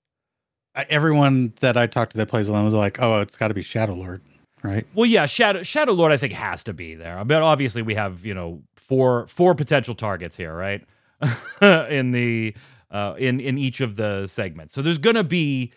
[0.75, 3.53] I- Everyone that I talked to that plays alone was like, oh, it's got to
[3.53, 4.21] be Shadow Lord,
[4.63, 4.85] right?
[4.93, 7.23] Well, yeah, Shadow Shadow Lord I think has to be there.
[7.25, 10.83] But obviously we have, you know, four four potential targets here, right?
[11.61, 12.53] in the
[12.91, 14.73] uh in in each of the segments.
[14.73, 15.71] So there's going to be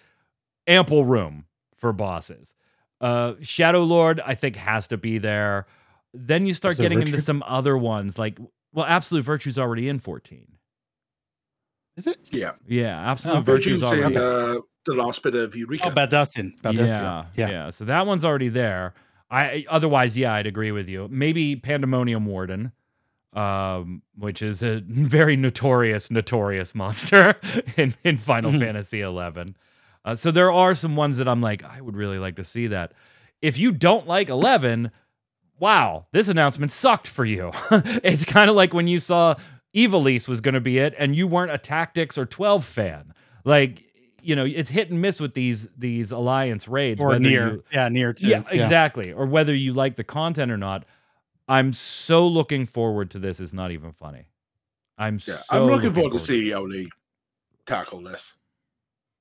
[0.66, 1.44] ample room
[1.77, 2.55] for bosses.
[3.01, 5.66] Uh Shadow Lord I think has to be there.
[6.14, 8.38] Then you start Is there getting into some other ones like
[8.72, 10.46] well, Absolute Virtue's already in 14.
[11.96, 12.18] Is it?
[12.31, 12.53] yeah.
[12.66, 14.16] Yeah, Absolute Oh, Virtue's Virtue's in, already
[14.59, 15.87] uh, the last bit of Eureka.
[15.88, 16.59] Oh, Baldesion.
[16.61, 16.87] Baldesion.
[16.88, 17.49] Yeah, Yeah.
[17.51, 18.94] yeah, So that one's already there.
[19.31, 21.09] I otherwise, yeah, I'd agree with you.
[21.11, 22.72] Maybe Pandemonium Warden,
[23.33, 27.35] um, which is a very notorious, notorious monster
[27.77, 28.61] in in Final Mhm.
[28.61, 29.57] Fantasy Eleven.
[30.05, 32.68] Uh, so there are some ones that I'm like, I would really like to see
[32.68, 32.92] that.
[33.42, 34.92] If you don't like Eleven,
[35.59, 37.51] wow, this announcement sucked for you.
[37.70, 39.35] it's kind of like when you saw
[39.75, 43.12] Ivalice was going to be it, and you weren't a Tactics or Twelve fan.
[43.44, 43.83] Like,
[44.27, 47.03] you know, it's hit and miss with these these alliance raids.
[47.03, 47.51] Or near.
[47.53, 48.27] you- yeah, near too.
[48.27, 49.12] yeah, exactly.
[49.12, 50.85] Or whether you like the content or not.
[51.49, 53.39] I'm so looking forward to this.
[53.39, 54.25] It's not even funny.
[54.99, 56.27] I'm Yeah, so I'm looking forward to this.
[56.27, 56.89] see how they
[57.67, 58.33] tackle this.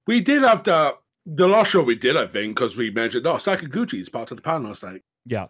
[0.08, 0.96] We did have the
[1.28, 4.38] the last show we did, I think, because we mentioned oh Sakaguchi is part of
[4.38, 4.72] the panel.
[4.72, 5.48] It's like Yeah,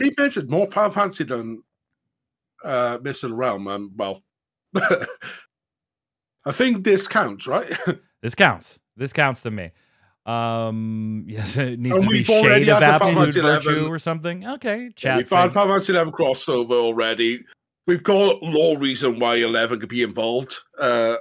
[0.00, 1.62] he mentioned more Final Fantasy than
[2.64, 3.30] uh Mr.
[3.36, 4.22] Realm, and well,
[4.74, 7.70] I think this counts, right?
[8.22, 8.78] this counts.
[8.96, 9.70] This counts to me.
[10.24, 13.84] Um, yes, it needs And to be we've shade of had absolute virtue 11.
[13.86, 14.46] or something.
[14.46, 15.28] Okay, chat.
[15.28, 17.44] found said- Final Fantasy 11 crossover already.
[17.86, 20.56] We've got no reason why 11 could be involved.
[20.78, 21.16] Uh,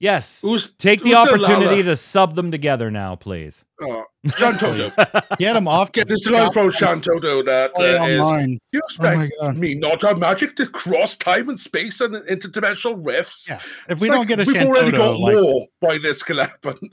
[0.00, 0.40] Yes.
[0.40, 1.82] Who's Take the who's opportunity Lala?
[1.82, 3.66] to sub them together now, please.
[3.82, 4.90] Oh, Shantotto.
[5.38, 5.92] Get him off.
[5.92, 8.06] Get this line from Shantotto that Play uh,
[8.38, 9.58] is, you Oh expect god.
[9.58, 13.46] me not to have magic to cross time and space and interdimensional rifts?
[13.46, 13.60] Yeah.
[13.90, 16.38] If we It's don't like, get a we've already got like, more by this can
[16.38, 16.78] happen.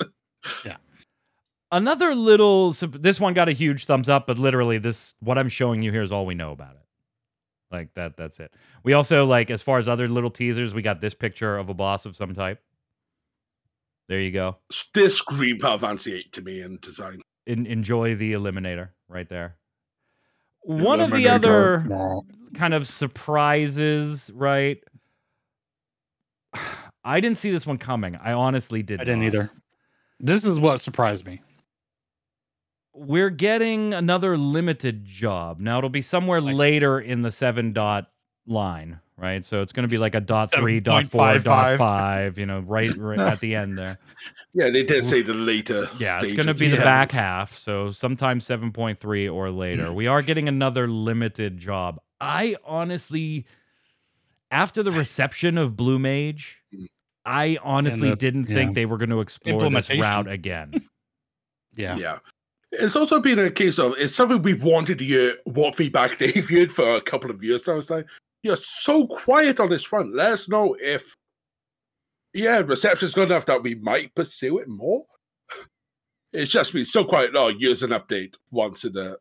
[0.64, 0.78] Yeah.
[1.72, 5.82] Another little this one got a huge thumbs up, but literally this what I'm showing
[5.82, 6.84] you here is all we know about it.
[7.72, 8.54] Like that that's it.
[8.84, 11.74] We also like as far as other little teasers, we got this picture of a
[11.74, 12.62] boss of some type.
[14.08, 14.58] There you go.
[14.94, 17.22] this screamed Final Fantasy 8 to me in design.
[17.46, 19.58] En- enjoy the eliminator right there.
[20.62, 22.24] One of the other No.
[22.56, 24.82] kind of surprises, right?
[27.04, 28.16] I didn't see this one coming.
[28.18, 29.26] I honestly did I didn't not.
[29.28, 29.52] either.
[30.20, 31.42] This is what surprised me.
[32.94, 35.60] We're getting another limited job.
[35.60, 38.12] Now it'll be somewhere Like- later in the seven dot
[38.48, 39.44] line, right?
[39.44, 41.44] So it's going to be like a dot three, dot four, 7.55.
[41.44, 44.00] dot five, you know, right, right at the end there.
[44.54, 45.88] Yeah, they did say the later.
[46.00, 47.56] Yeah, it's going to be the back half.
[47.56, 49.94] So sometime 7.3 or later.
[49.94, 52.00] We are getting another limited job.
[52.20, 53.46] I honestly,
[54.50, 56.64] after the reception of Blue Mage,
[57.24, 60.74] I honestly the- didn't think they were going to explore this route again.
[61.76, 61.96] Yeah.
[61.98, 62.20] Yeah.
[62.72, 66.50] It's also been a case of it's something we've wanted to hear what feedback they've
[66.50, 67.76] heard for a couple of years now.
[67.78, 68.08] It's like,
[68.48, 70.16] you're so quiet on this front.
[70.16, 71.16] Let us know if
[72.34, 75.06] yeah, reception's good enough that we might pursue it more.
[76.34, 77.32] It's just been so quiet.
[77.36, 79.18] Oh, here's an update once in the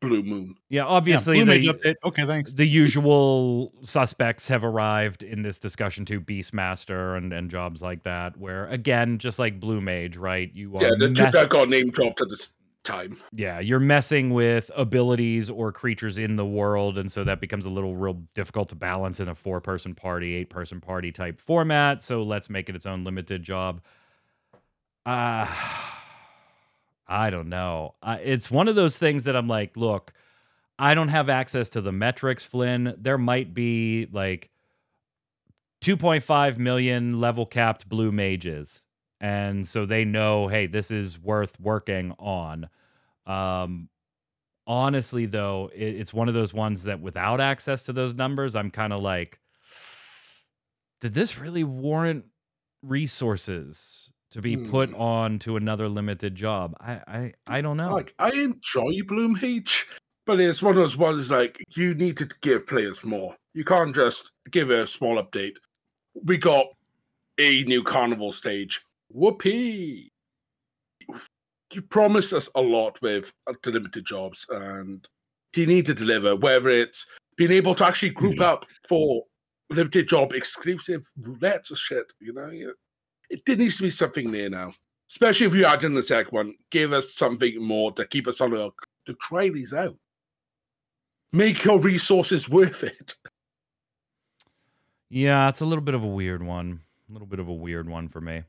[0.00, 0.54] blue moon.
[0.70, 1.94] Yeah, Yeah, obviously Mage the, update.
[2.02, 2.54] Okay, thanks.
[2.54, 8.38] the usual suspects have arrived in this discussion too beastmaster and, and jobs like that
[8.38, 11.90] where again just like blue mage right you are Yeah, the two that got name
[11.90, 12.48] dropped at this
[12.90, 13.16] time.
[13.32, 17.70] yeah you're messing with abilities or creatures in the world and so that becomes a
[17.70, 22.02] little real difficult to balance in a four person party eight person party type format
[22.02, 23.80] so let's make it its own limited job.
[25.06, 25.46] Uh
[27.08, 27.94] i don't know.
[28.02, 30.12] Uh, it's one of those things that i'm like look
[30.78, 32.94] i don't have access to the metrics flynn.
[32.98, 34.50] There might be like
[35.82, 38.82] 2.5 million level capped blue mages
[39.20, 42.68] and so they know hey this is worth working on
[43.26, 43.88] um
[44.66, 48.70] honestly though it, it's one of those ones that without access to those numbers i'm
[48.70, 49.38] kind of like
[51.00, 52.24] did this really warrant
[52.82, 54.94] resources to be put Hmm.
[54.96, 59.86] on to another limited job i i i don't know Like, I enjoy Blue Mage,
[60.24, 63.34] but it's one of those ones like you need to give players more.
[63.54, 65.54] You can't just give a small update.
[66.14, 66.66] We got
[67.38, 68.80] a new carnival stage.
[69.08, 70.12] Whoopee!
[71.72, 75.06] You promised us a lot with uh, the limited jobs, and
[75.54, 76.36] you need to deliver.
[76.36, 77.06] Whether it's
[77.36, 79.24] being able to actually group up for
[79.70, 82.70] limited job exclusive roulettes or shit, you know, yeah.
[83.30, 84.72] it needs to be something there now
[85.10, 88.40] especially if you add in the second one, give us something more to keep us
[88.40, 89.96] on the hook to try these out.
[91.32, 93.14] Make your resources worth it.
[95.08, 96.80] Yeah, it's a little bit of a weird one.
[97.08, 98.44] A little bit of a weird one for me.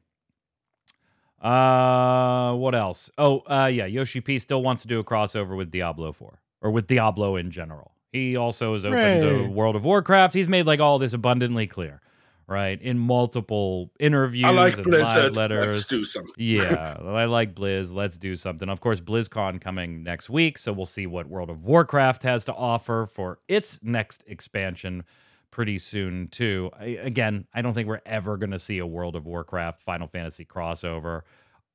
[1.41, 3.10] Uh, what else?
[3.17, 6.71] Oh, uh, yeah, Yoshi P still wants to do a crossover with Diablo 4 or
[6.71, 7.93] with Diablo in general.
[8.12, 9.47] He also is open to Hooray.
[9.47, 10.34] World of Warcraft.
[10.34, 12.01] He's made like all this abundantly clear,
[12.45, 12.80] right?
[12.82, 15.23] In multiple interviews I like and Blizzard.
[15.23, 15.75] live letters.
[15.77, 16.34] Let's do something.
[16.38, 17.93] yeah, I like Blizz.
[17.93, 18.67] Let's do something.
[18.69, 22.54] Of course, BlizzCon coming next week, so we'll see what World of Warcraft has to
[22.54, 25.06] offer for its next expansion
[25.51, 26.71] pretty soon too.
[26.79, 30.07] I, again, I don't think we're ever going to see a World of Warcraft Final
[30.07, 31.21] Fantasy crossover.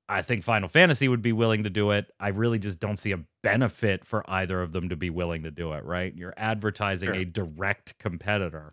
[0.08, 2.06] I think Final Fantasy would be willing to do it.
[2.20, 5.50] I really just don't see a benefit for either of them to be willing to
[5.50, 6.14] do it, right?
[6.14, 7.16] You're advertising Sure.
[7.16, 8.72] a direct competitor.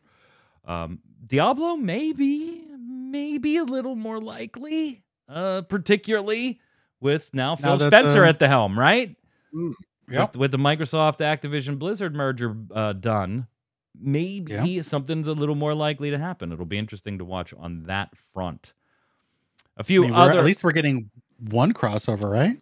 [0.65, 6.59] Um, Diablo, maybe, maybe a little more likely, uh, particularly
[7.01, 9.15] with now Phil Now that, Spencer uh, at the helm, right?
[10.09, 10.33] Yep.
[10.33, 13.47] With, with the Microsoft Activision Blizzard merger uh, done,
[13.99, 16.51] maybe something's a little more likely to happen.
[16.51, 18.73] It'll be interesting to watch on that front.
[19.77, 21.10] A few mean, other, at least we're getting
[21.49, 22.58] one crossover, right?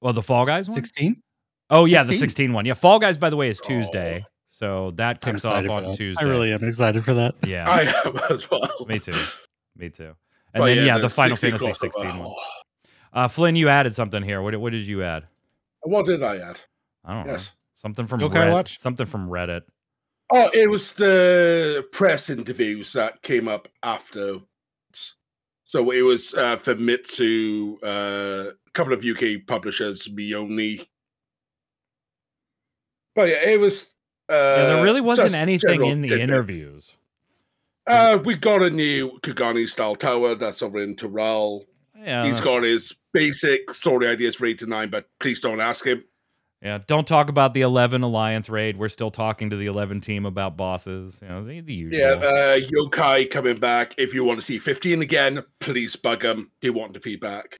[0.00, 0.76] well, the Fall Guys one.
[0.76, 1.22] 16?
[1.70, 2.20] Oh yeah, the 16?
[2.20, 2.64] 16 one.
[2.66, 3.68] Yeah, Fall Guys, by the way, is Oh.
[3.68, 5.96] Tuesday, so that kicks off on that.
[5.96, 6.24] Tuesday.
[6.24, 7.34] I really am excited for that.
[7.46, 8.86] yeah, I am as well.
[8.88, 9.12] me too,
[9.76, 10.14] me too.
[10.54, 12.20] And But then yeah, the, the Final Fantasy crossover, 16 one.
[12.28, 12.34] oh,
[13.12, 14.40] Uh, Flynn, you added something here.
[14.40, 15.24] What, what did you add?
[15.82, 16.60] What did I add?
[17.04, 17.32] I don't know.
[17.32, 17.52] Yes.
[17.76, 18.52] Something from Okay, Reddit.
[18.52, 18.78] watch.
[18.78, 19.62] Something from Reddit.
[20.30, 24.36] Oh, it was the press interviews that came up after.
[25.64, 30.86] So it was uh, Famitsu, uh, a couple of UK publishers, Mioni.
[33.14, 33.84] But yeah, it was.
[34.30, 36.22] Uh, Yeah, there really wasn't anything in the tidbits.
[36.24, 36.94] interviews.
[37.86, 41.64] Uh, we got a new Kugane style tower that's over in Tural.
[41.98, 45.60] Yeah, He's that's- got his basic story ideas for eight to nine, but please don't
[45.60, 46.04] ask him.
[46.60, 48.76] Yeah, don't talk about the 11 Alliance raid.
[48.76, 51.20] We're still talking to the 11 team about bosses.
[51.22, 51.98] You know, the, the usual.
[52.00, 53.94] Yeah, uh, Yokai coming back.
[53.96, 56.50] If you want to see 15 again, please bug him.
[56.60, 57.56] They want the feedback.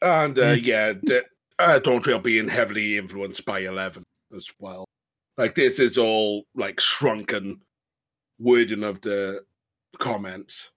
[0.00, 0.64] And uh, Mm.
[0.64, 1.24] yeah, the,
[1.58, 4.04] uh, Dawntrail being heavily influenced by 11
[4.36, 4.84] as well.
[5.36, 7.60] Like, this is all like shrunken
[8.38, 9.40] wording of the
[9.98, 10.70] comments.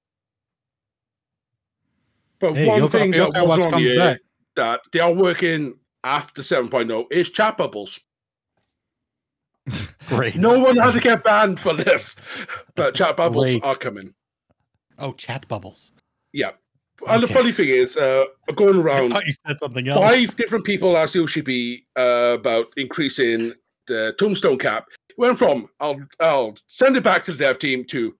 [2.40, 4.20] But Hey, one Yokai- thing that wasn't on comes the back.
[4.56, 8.00] That they are working after 7.0 is chat bubbles.
[10.08, 10.36] Great.
[10.36, 12.16] No one had to get banned for this,
[12.76, 13.64] but chat bubbles Wait.
[13.64, 14.14] are coming.
[14.98, 15.92] Oh, chat bubbles.
[16.34, 16.52] Yeah.
[17.08, 18.26] And the funny thing is, uh,
[18.56, 20.00] going I around, thought you said something else.
[20.00, 23.54] five different people asked Yoshi uh, about increasing
[23.88, 24.86] the tombstone cap.
[25.18, 28.16] Went from I'll I'll send it back to the dev team to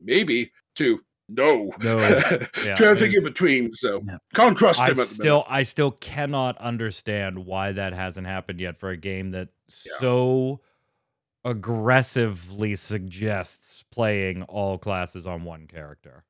[0.00, 1.72] maybe to no.
[1.82, 1.98] No.
[1.98, 3.72] to Yeah, everything it's- in between.
[3.72, 4.18] So Yeah.
[4.34, 8.60] can't trust I him at the still, I still cannot understand why that hasn't happened
[8.60, 9.48] yet for a game that
[9.86, 9.92] Yeah.
[10.00, 10.60] so
[11.44, 16.24] aggressively suggests playing all classes on one character.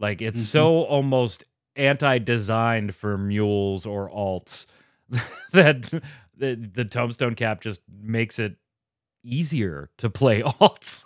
[0.00, 0.46] Like it's Mhm.
[0.46, 1.44] so almost
[1.76, 4.66] anti-designed for mules or alts
[5.52, 5.82] that
[6.36, 8.56] the, the tombstone cap just makes it
[9.24, 11.04] easier to play alts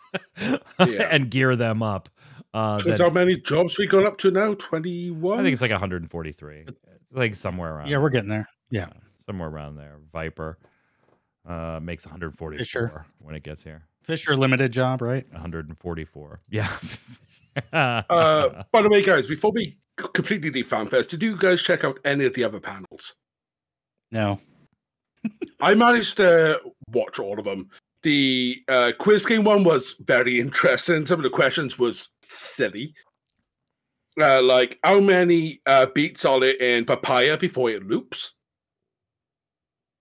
[0.79, 1.09] Yeah.
[1.11, 2.09] and gear them up.
[2.55, 4.55] Uh, Because how many jobs we got up to now?
[4.55, 5.39] 21?
[5.39, 6.65] I think it's like 143.
[6.67, 6.79] It's
[7.13, 7.89] like somewhere around.
[7.89, 8.49] yeah, we're getting there.
[8.71, 8.89] Yeah.
[9.19, 9.99] somewhere around there.
[10.13, 10.59] Viper
[11.47, 13.07] uh, makes 144 Fisher.
[13.21, 13.85] when it gets here.
[14.03, 15.31] Fisher limited job, right?
[15.33, 16.41] 144.
[16.51, 16.69] Yeah.
[17.73, 18.03] Uh,
[18.73, 19.77] by the way, guys, before we
[20.15, 23.15] completely leave FanFest, did you guys check out any of the other panels?
[24.11, 24.41] No.
[25.61, 26.61] I managed to
[26.93, 27.69] watch all of them.
[28.03, 31.07] The uh, quiz game one was very interesting.
[31.07, 32.95] Some of the questions was silly.
[34.21, 38.35] Uh, like how many uh, beats are there in papaya before it loops?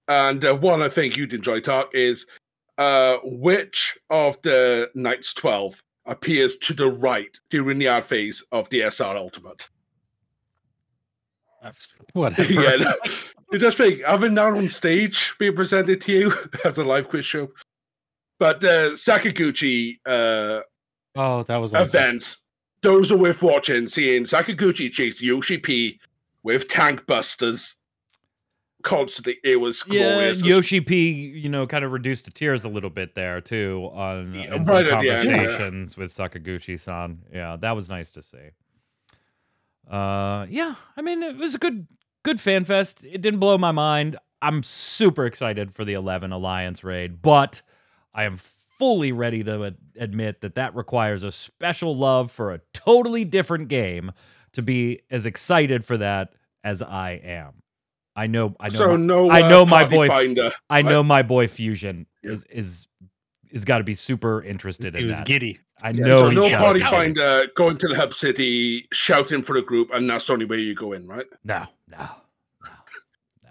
[0.08, 2.26] And uh, one I think you'd enjoy talk is
[2.78, 8.70] uh, which of the Knights 12 appears to the right during the add phase of
[8.70, 9.70] the SR Ultimate?
[12.14, 12.54] Whatever.
[12.54, 12.94] yeah, no,
[13.52, 16.34] you just think having that on stage being presented to you
[16.66, 17.50] as a live quiz show.
[18.40, 20.62] But uh, Sakaguchi uh,
[21.16, 21.88] Oh, that was awesome.
[21.88, 22.38] events,
[22.82, 23.90] those are worth watching.
[23.90, 26.00] Seeing Sakaguchi chase Yoshi P
[26.44, 27.76] with tank busters
[28.84, 30.44] constantly, it was yeah, glorious.
[30.44, 34.36] Yoshi P, you know, kind of reduced to tears a little bit there too on
[34.36, 35.36] Yeah, in some right at the end, yeah.
[35.38, 37.24] conversations with Sakaguchi-san.
[37.34, 38.52] Yeah, that was nice to see.
[39.90, 41.88] Uh, yeah, I mean, it was a good,
[42.24, 43.04] good fan fest.
[43.06, 44.18] It didn't blow my mind.
[44.42, 47.62] I'm super excited for the 11 Alliance raid, but
[48.18, 53.24] I am fully ready to admit that that requires a special love for a totally
[53.24, 54.12] different game
[54.54, 57.62] to be as excited for that as I am.
[58.16, 60.52] I know, I know, so my- no, I uh, know my boy- Finder.
[60.70, 62.32] I I- know my boy Fusion Yeah.
[62.32, 62.88] is is
[63.52, 65.26] is got to be super interested He in was that.
[65.28, 65.60] giddy.
[65.82, 66.86] I Yeah, know so no party be.
[66.86, 70.58] finder going to the hub city, shouting for the group, and that's the only way
[70.58, 71.28] you go in, right?
[71.46, 72.70] No, no, no,
[73.44, 73.50] no.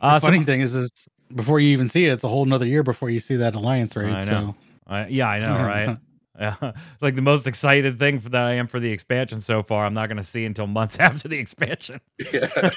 [0.00, 0.90] Uh, Funny some- thing is, is
[1.34, 3.94] before you even see it, it's a whole nother year before you see that alliance
[3.96, 4.12] raid.
[4.12, 4.24] I know.
[4.26, 4.54] So
[4.86, 5.98] I- yeah, I know, right?
[6.40, 6.56] Yeah,
[7.02, 9.84] like the most excited thing for that I am for the expansion so far.
[9.84, 12.00] I'm not going to see until months after the expansion.
[12.18, 12.70] Yeah.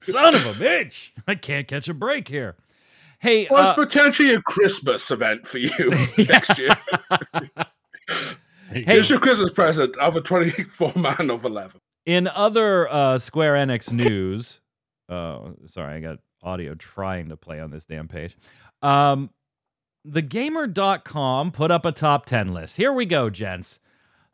[0.00, 1.10] Son of a bitch!
[1.26, 2.54] I can't catch a break here.
[3.18, 5.70] Hey, Well, uh, it's potentially a Christmas event for you
[6.16, 6.70] next year.
[8.70, 11.80] Hey, Here's your Christmas present of a 24 man of 11.
[12.04, 14.60] In other uh, Square Enix news,
[15.08, 18.36] oh, sorry, I got audio trying to play on this damn page.
[18.82, 19.30] Um,
[20.06, 22.76] thegamer.com put up a top 10 list.
[22.76, 23.80] Here we go, gents.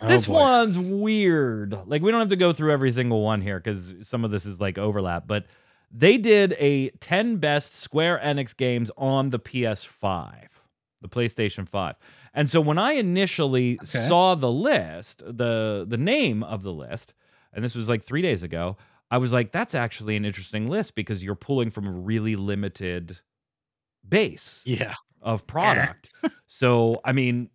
[0.01, 0.35] Oh, this boy.
[0.35, 1.77] one's weird.
[1.87, 4.45] Like, we don't have to go through every single one here because some of this
[4.47, 5.47] is like overlap, but
[5.91, 10.49] they did a 10 best Square Enix games on the PS5,
[11.01, 11.97] the PlayStation 5.
[12.35, 17.13] And so when I initially saw the list, the the name of the list,
[17.53, 18.79] and this was like 3 days ago,
[19.13, 23.21] I was like that's actually an interesting list because you're pulling from a really limited
[24.09, 24.95] base Yeah.
[25.21, 26.11] of product.
[26.47, 27.51] so, I mean,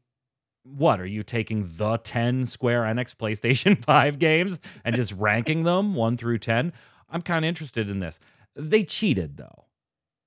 [0.63, 5.95] what are you taking the 10 Square Enix PlayStation 5 games and just ranking them
[5.95, 6.73] 1 through 10?
[7.09, 8.19] I'm kind of interested in this.
[8.55, 9.65] They cheated though.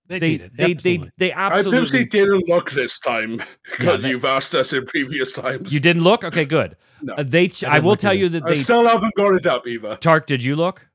[0.06, 0.82] They, They cheated.
[0.82, 1.32] they, they Absolutely.
[1.32, 3.44] I purposely absolutely didn't look this time Yeah,
[3.78, 5.72] because they- you've asked us in previous times.
[5.72, 6.24] You didn't look?
[6.24, 6.76] Okay, good.
[7.02, 7.14] No.
[7.14, 8.22] Uh, they ch- I I, will tell either.
[8.24, 9.96] you that I they still haven't got it up Eva.
[10.00, 10.86] Tark, did you look?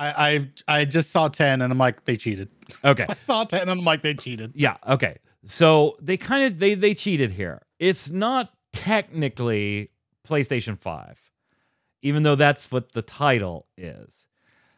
[0.00, 2.48] I, I I just saw ten and I'm like they cheated.
[2.84, 3.06] Okay.
[3.08, 4.52] I saw ten and I'm like they cheated.
[4.54, 5.18] Yeah, okay.
[5.44, 7.62] So they kind of they they cheated here.
[7.78, 9.90] It's not technically
[10.26, 11.30] PlayStation 5,
[12.02, 14.26] even though that's what the title is.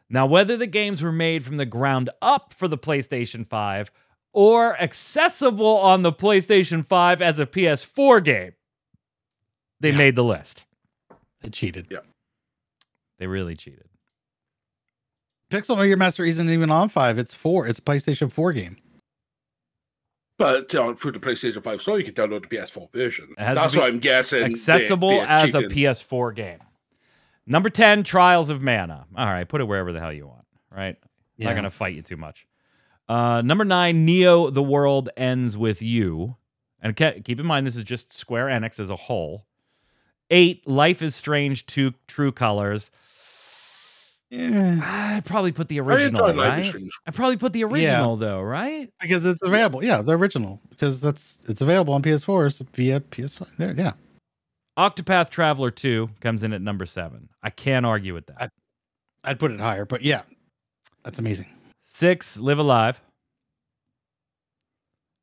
[0.08, 3.90] Now, whether the games were made from the ground up for the PlayStation 5
[4.32, 8.52] or accessible on the PlayStation 5 as a PS4 game,
[9.80, 9.96] they Yeah.
[9.98, 10.64] made the list.
[11.40, 11.88] They cheated.
[11.90, 12.00] Yeah.
[13.18, 13.88] They really cheated.
[15.52, 17.18] Pixel Media Master isn't even on five.
[17.18, 17.66] It's four.
[17.66, 18.76] It's a PlayStation 4 game.
[20.38, 23.34] But uh, through the PlayStation 5 store, you can download the PS4 version.
[23.38, 24.40] It has to That's what I'm guessing.
[24.40, 25.62] they- accessible they're as a.
[25.62, 26.58] PS4 game.
[27.46, 29.06] Number 10, Trials of Mana.
[29.16, 30.96] All right, put it wherever the hell you want, right?
[31.38, 32.46] I'm not going to fight you too much.
[33.08, 36.36] Uh, number nine, Neo, The World Ends With You.
[36.80, 39.44] And ke- keep in mind, this is just Square Enix as a whole.
[40.30, 42.90] Eight, Life is Strange, Two True Colors.
[44.32, 46.84] Yeah, I'd probably put the original, enjoyed Life is right?
[47.06, 48.88] I'd probably put the original, though, right?
[48.98, 49.84] because it's available.
[49.84, 53.46] Yeah, the original because that's it's available on PS4s via PS5.
[53.58, 53.92] There, yeah.
[54.78, 57.28] Octopath Traveler 2 comes in at number seven.
[57.42, 58.42] I can't argue with that.
[58.44, 58.48] I-
[59.30, 60.22] I'd put it higher, but yeah,
[61.04, 61.46] that's amazing.
[61.82, 63.02] Six, Live A Live.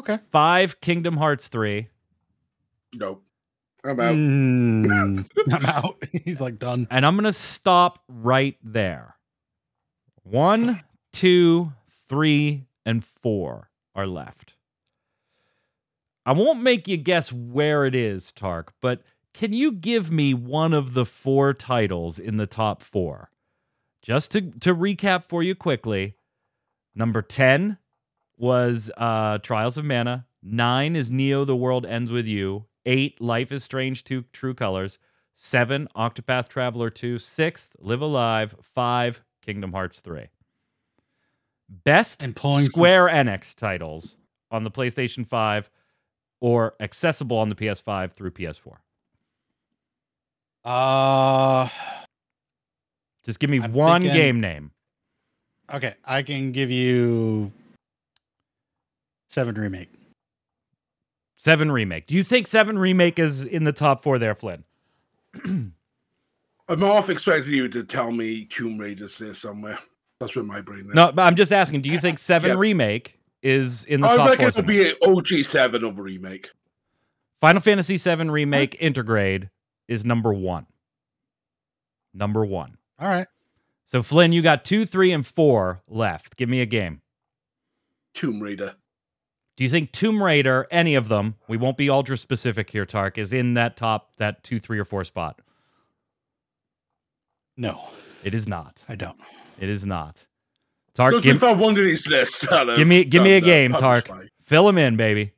[0.01, 0.19] Okay.
[0.31, 1.87] Five, Kingdom Hearts 3.
[2.95, 3.21] No.
[3.83, 4.15] I'm out.
[4.15, 6.03] Mm, I'm out.
[6.23, 6.87] He's like done.
[6.91, 9.15] And I'm going to stop right there.
[10.23, 11.73] One, two,
[12.07, 14.55] three, and four are left.
[16.25, 19.01] I won't make you guess where it is, Tark, but
[19.33, 23.31] can you give me one of the four titles in the top four?
[24.01, 26.15] Just to, to recap for you quickly
[26.95, 27.77] number 10
[28.37, 30.25] was uh, Trials of Mana.
[30.41, 32.65] Nine is Neo, The World Ends With You.
[32.85, 34.97] Eight, Life is Strange, Two True Colors.
[35.33, 37.17] Seven, Octopath Traveler 2.
[37.17, 38.55] Sixth, Live A Live.
[38.61, 40.27] Five, Kingdom Hearts 3.
[41.69, 44.15] Best And pulling from- Square Enix titles
[44.51, 45.69] on the PlayStation 5
[46.41, 48.77] or accessible on the PS5 through PS4.
[50.65, 51.69] Uh,
[53.23, 54.71] Just give me I'm one thinking- game name.
[55.71, 57.51] okay, I can give you
[59.27, 59.89] seven remake.
[61.39, 62.05] Seven Remake.
[62.05, 64.65] Do you think Seven Remake is in the top four there, Flynn?
[65.45, 65.73] I'm
[66.81, 69.79] half expecting you to tell me Tomb Raider's there somewhere.
[70.19, 70.93] That's where my brain is.
[70.93, 71.81] No, but I'm just asking.
[71.81, 72.57] Do you think Seven Yeah.
[72.57, 74.47] Remake is in the I top reckon four?
[74.49, 74.83] it'll somewhere?
[74.83, 76.49] be an OG7 of a remake.
[77.39, 79.49] Final Fantasy VII Remake Intergrade
[79.87, 80.65] is number one.
[82.13, 82.75] Number one.
[82.99, 83.27] All right.
[83.85, 86.35] So Flynn, you got two, three, and four left.
[86.35, 87.01] Give me a game.
[88.13, 88.75] Tomb Raider.
[89.59, 93.17] Do you think Tomb Raider, any of them, we won't be ultra specific here, Tark,
[93.17, 95.41] is in that top, that two, three, or four spot?
[97.57, 97.89] No,
[98.23, 98.85] It is not.
[98.87, 99.19] I don't.
[99.59, 100.27] It is not.
[100.93, 102.47] Tark, Look, give, if I one of these lists,
[102.77, 104.05] give me give me a have done, game, Tark.
[104.07, 105.33] published by- Fill them in, baby.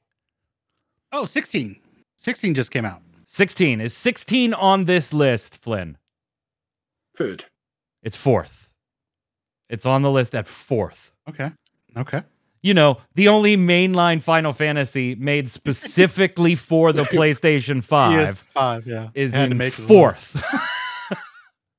[1.12, 1.78] Oh, 16.
[2.18, 3.02] 16 just came out.
[3.26, 3.82] 16.
[3.82, 5.98] Is 16 on this list, Flynn?
[7.18, 7.46] Third.
[8.04, 8.70] It's fourth.
[9.68, 11.12] It's on the list at fourth.
[11.28, 11.50] Okay.
[11.98, 12.22] Okay.
[12.64, 19.10] You know, the only mainline Final Fantasy made specifically for the PlayStation 5 five, yeah.
[19.16, 20.44] is in make fourth.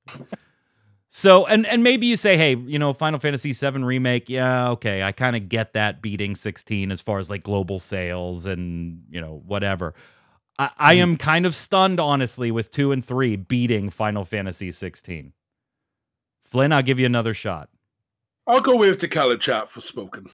[1.08, 5.04] so, and and maybe you say, hey, you know, Final Fantasy VII remake, yeah, okay,
[5.04, 9.20] I kind of get that beating 16 as far as like global sales and you
[9.20, 9.94] know whatever.
[10.58, 15.32] I, I am kind of stunned, honestly, with two and three beating Final Fantasy 16.
[16.42, 17.68] Flynn, I'll give you another shot.
[18.46, 20.30] I'll go with the color chat Forspoken.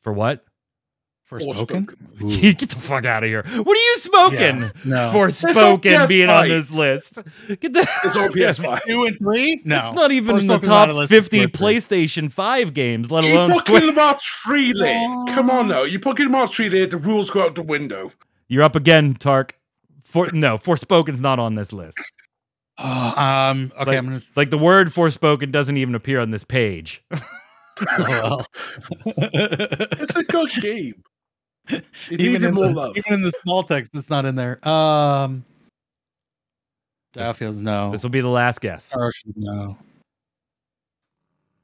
[0.00, 0.44] For what?
[1.30, 1.86] Forspoken?
[2.18, 2.22] Forspoken.
[2.22, 2.52] Ooh.
[2.54, 3.44] Get the fuck out of here.
[3.44, 4.38] What are you smoking?
[4.62, 5.12] Yeah, no.
[5.14, 7.14] Forspoken being on this list.
[7.46, 8.80] Get the It's on PS5.
[8.84, 9.60] Two and three?
[9.64, 9.78] No.
[9.78, 11.46] It's not even in the top 50.
[11.46, 13.80] PlayStation 5 games, let alone put Square.
[13.80, 15.08] Kingdom Hearts 3 there.
[15.34, 15.84] Come on now.
[15.84, 18.10] You put Kingdom Hearts 3 there, the rules go out the window.
[18.48, 19.56] You're up again, Tark.
[20.02, 22.00] For no, Forspoken's not on this list.
[22.76, 23.70] Oh, um.
[23.76, 23.84] Okay.
[23.84, 24.22] Like- I'm gonna.
[24.34, 27.04] Like the word Forspoken doesn't even appear on this page.
[27.98, 28.46] well.
[29.06, 31.02] It's a good game.
[32.10, 32.96] It even in more the, love.
[32.96, 34.66] even in the small text, it's not in there.
[34.68, 35.44] Um.
[37.14, 37.92] Starfields, no.
[37.92, 38.86] This will be the last guess.
[38.86, 39.76] Star no.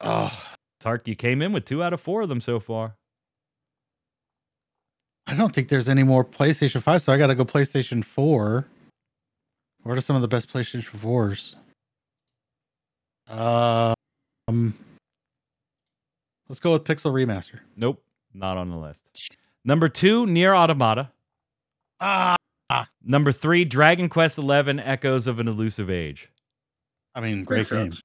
[0.01, 0.47] Oh,
[0.79, 2.95] Tark, you came in with two out of four of them so far.
[5.27, 8.69] I don't think there's any more PlayStation Five, so I got to go PlayStation Four.
[9.83, 11.57] What are some of the best PlayStation Fours?
[13.29, 14.75] Um,
[16.49, 17.61] let's go with Pixel Remaster.
[17.77, 18.03] Nope,
[18.35, 19.11] not on the list.
[19.65, 21.11] Number two, NieR: Automata.
[22.01, 22.37] Ah,
[23.05, 26.29] Number three, Dragon Quest XI Echoes of an Elusive Age.
[27.15, 27.95] I mean, great Makes sense.
[27.97, 28.03] games.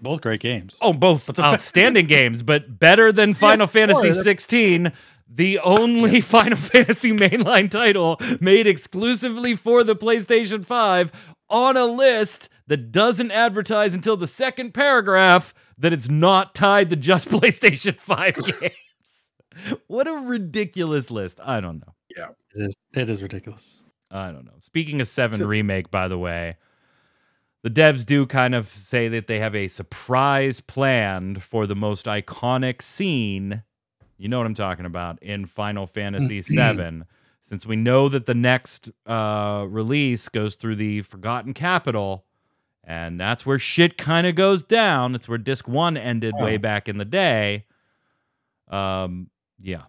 [0.00, 0.76] Both great games.
[0.80, 4.92] Oh, both But the fa- outstanding games, but better than Final PS4, Fantasy that's- 16,
[5.28, 12.48] the only Final Fantasy mainline title made exclusively for the PlayStation 5 on a list
[12.66, 18.34] that doesn't advertise until the second paragraph that it's not tied to just PlayStation 5
[18.60, 19.30] games.
[19.86, 21.40] what a ridiculous list.
[21.44, 21.94] I don't know.
[22.16, 22.74] Yeah, it is.
[22.94, 23.76] It is ridiculous.
[24.10, 24.54] I don't know.
[24.60, 26.56] Speaking of 7 So- remake by the way,
[27.62, 32.06] the devs do kind of say that they have a surprise planned for the most
[32.06, 33.62] iconic scene.
[34.16, 37.02] You know what I'm talking about in Final Fantasy VII.
[37.42, 42.24] Since we know that the next uh, release goes through the Forgotten Capital,
[42.88, 45.14] and that's where shit kind of goes down.
[45.14, 47.66] It's where disc one ended way back in the day.
[48.68, 49.28] Um,
[49.60, 49.82] yeah.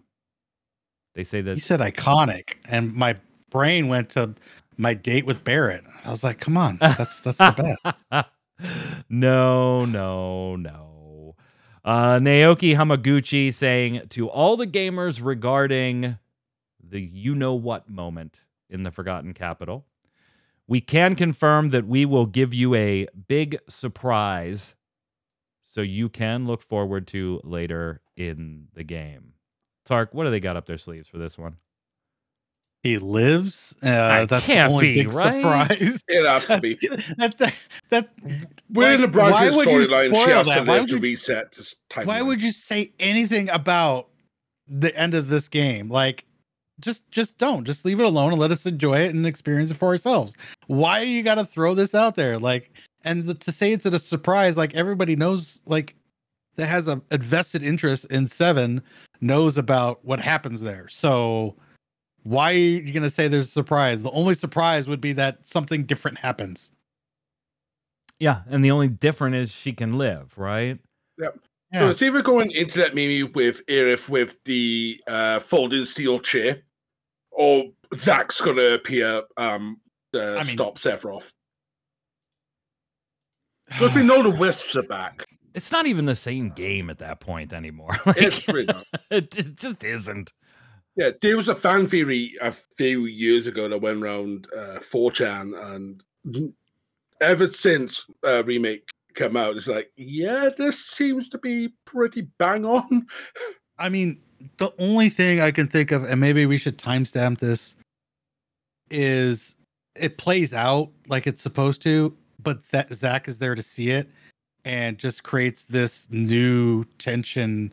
[1.14, 3.16] They say You that said iconic, and my
[3.48, 4.34] brain went to
[4.76, 5.82] my date with Barret.
[6.04, 7.76] I was like, "Come on, that's that's the
[8.12, 8.26] best."
[9.08, 11.36] no, no, no.
[11.84, 16.18] Uh, Naoki Hamaguchi saying to all the gamers regarding
[16.82, 19.86] the you know what moment in the Forgotten Capital,
[20.70, 24.76] we can confirm that we will give you a big surprise
[25.60, 29.32] so you can look forward to later in the game.
[29.84, 31.56] Tark, what do they got up their sleeves for this one?
[32.84, 33.74] He lives.
[33.82, 35.40] Uh, That that's can't the only be, big right?
[35.40, 36.04] surprise.
[36.08, 36.74] It has to be.
[37.18, 37.54] that, that,
[37.90, 38.08] that,
[38.70, 40.24] We're in the Why- why Bridget would you storyline.
[40.24, 40.66] She has to that?
[40.66, 42.06] Why live would to you- reset this timeline.
[42.06, 44.08] why would you say anything about
[44.68, 45.90] the end of this game?
[45.90, 46.24] Like,
[46.80, 47.64] just just don't.
[47.64, 50.34] Just leave it alone and let us enjoy it and experience it for ourselves.
[50.66, 52.38] Why you got to throw this out there?
[52.38, 52.70] Like,
[53.04, 55.94] and the, to say it's a surprise, like everybody knows, like
[56.56, 58.82] that has a, a vested interest in Seven
[59.20, 60.88] knows about what happens there.
[60.88, 61.56] So
[62.22, 64.02] why are you gonna say there's a surprise?
[64.02, 66.70] The only surprise would be that something different happens.
[68.18, 70.78] Yeah, and the only different is she can live, right?
[71.18, 71.28] Yeah.
[71.72, 72.12] So Yeah.
[72.12, 76.62] we're going into that maybe with Aerith with the uh, folding steel chair,
[77.30, 77.64] or
[77.94, 79.80] Zack's going to appear um,
[80.12, 81.32] to I mean- stop Sephiroth.
[83.68, 85.24] Because we know the Wisps are back.
[85.54, 87.96] It's not even the same game at that point anymore.
[88.06, 88.84] Like, It's really not.
[89.10, 90.32] it, it just isn't.
[90.96, 95.56] Yeah, there was a fan theory a few years ago that went around uh, 4chan,
[95.74, 96.52] and
[97.20, 102.64] ever since uh, remake came out, it's like, yeah, this seems to be pretty bang
[102.64, 103.06] on.
[103.78, 104.20] I mean,
[104.56, 107.76] the only thing I can think of, and maybe we should timestamp this,
[108.90, 109.54] is
[109.94, 114.08] it plays out like it's supposed to, but that Zack is there to see it
[114.64, 117.72] and just creates this new tension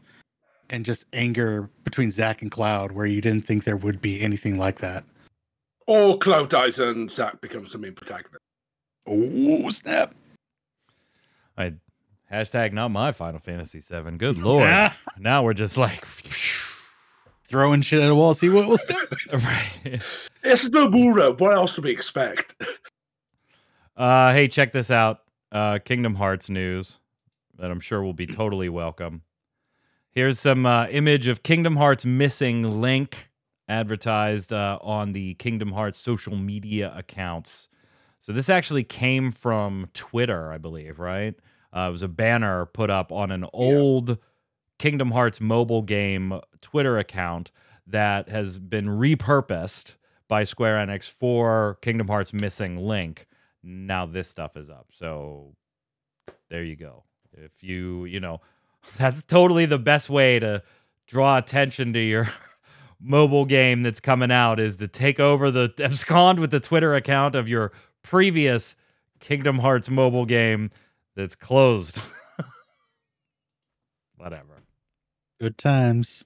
[0.70, 4.58] and just anger between Zack and Cloud where you didn't think there would be anything
[4.58, 5.04] like that.
[5.86, 8.44] Or Cloud dies and Zack becomes the main protagonist.
[9.06, 10.14] Oh, snap.
[11.58, 11.74] I
[12.32, 14.18] hashtag not my Final Fantasy VII.
[14.18, 14.64] Good lord.
[14.64, 14.94] Yeah.
[15.18, 16.06] Now we're just like,
[17.46, 18.98] Throwing shit at a wall, see what will stick.
[19.32, 20.02] right.
[20.44, 21.40] It's Nomura.
[21.40, 22.62] What else do we expect?
[23.96, 25.22] Uh, hey, check this out.
[25.50, 27.00] Uh, Kingdom Hearts news
[27.58, 29.22] that I'm sure will be totally welcome.
[30.12, 33.30] Here's some uh, image of Kingdom Hearts missing link
[33.70, 37.70] advertised uh, on the Kingdom Hearts social media accounts.
[38.20, 41.34] So this actually came from Twitter, I believe, right?
[41.76, 44.18] Uh, it was a banner put up on an old
[44.80, 47.52] Kingdom Hearts mobile game Twitter account
[47.86, 49.96] that has been repurposed
[50.28, 53.28] by Square Enix for Kingdom Hearts missing link.
[53.64, 54.88] Now this stuff is up.
[54.92, 55.56] So
[56.50, 57.04] there you go.
[57.34, 58.42] If you, you know,
[58.98, 60.64] that's totally the best way to
[61.06, 62.30] draw attention to your
[63.00, 67.36] mobile game that's coming out is to take over the abscond with the Twitter account
[67.36, 67.72] of your
[68.04, 68.76] previous
[69.20, 70.70] Kingdom Hearts mobile game
[71.18, 72.00] that's closed.
[74.16, 74.64] Whatever.
[75.42, 76.24] Good times.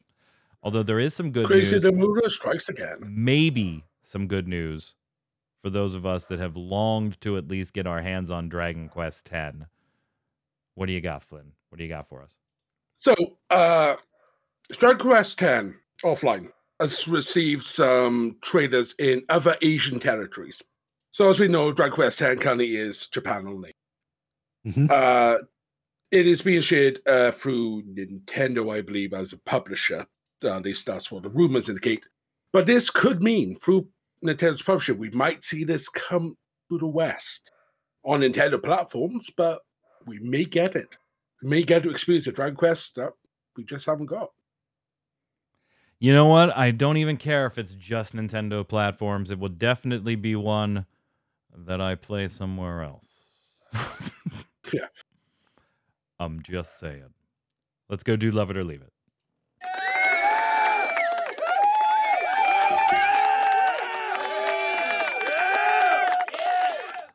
[0.61, 1.69] Although there is some good news.
[1.71, 2.97] Crazy news, strikes again.
[3.07, 4.93] maybe some good news
[5.63, 8.89] for those of us that have longed to at least get our hands on Dragon
[8.89, 9.57] Quest X.
[10.75, 11.53] What do you got, Flynn?
[11.69, 12.35] What do you got for us?
[12.97, 13.15] So,
[13.49, 13.95] uh,
[14.71, 15.69] Dragon Quest X
[16.03, 20.61] offline has received some traders in other Asian territories.
[21.11, 23.70] So, as we know, Dragon Quest X currently is Japan only.
[24.65, 24.89] Mhm.
[24.89, 25.39] Uh,
[26.11, 30.05] it is being shared uh, through Nintendo, I believe, as a publisher.
[30.43, 32.05] Uh, at least that's what the rumors indicate.
[32.51, 33.87] But this could mean through
[34.23, 36.35] Nintendo's publisher, we might see this come
[36.69, 37.51] to the West
[38.03, 39.59] on Nintendo platforms, but
[40.05, 40.97] we may get it.
[41.41, 43.13] We may get to experience the Dragon Quest that
[43.55, 44.31] we just haven't got.
[45.99, 46.55] You know what?
[46.57, 49.29] I don't even care if it's just Nintendo platforms.
[49.29, 50.87] It will definitely be one
[51.55, 53.61] that I play somewhere else.
[54.73, 54.87] Yeah.
[56.19, 57.13] I'm just saying.
[57.89, 58.90] Let's go do Love It or Leave It.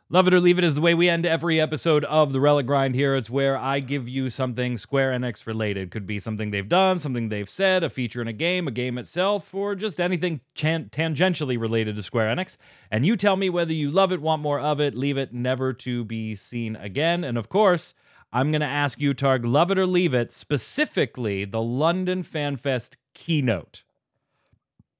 [0.08, 2.64] Love it or leave it is the way we end every episode of the Relic
[2.64, 3.16] Grind here.
[3.16, 5.90] It's where I give you something Square Enix related.
[5.90, 8.98] Could be something they've done, something they've said, a feature in a game, a game
[8.98, 12.56] itself, or just anything chan- tangentially related to Square Enix.
[12.88, 15.72] And you tell me whether you love it, want more of it, leave it, never
[15.72, 17.24] to be seen again.
[17.24, 17.92] And of course,
[18.32, 22.94] I'm going to ask you, Targ, love it or leave it, specifically the London FanFest
[23.12, 23.82] keynote.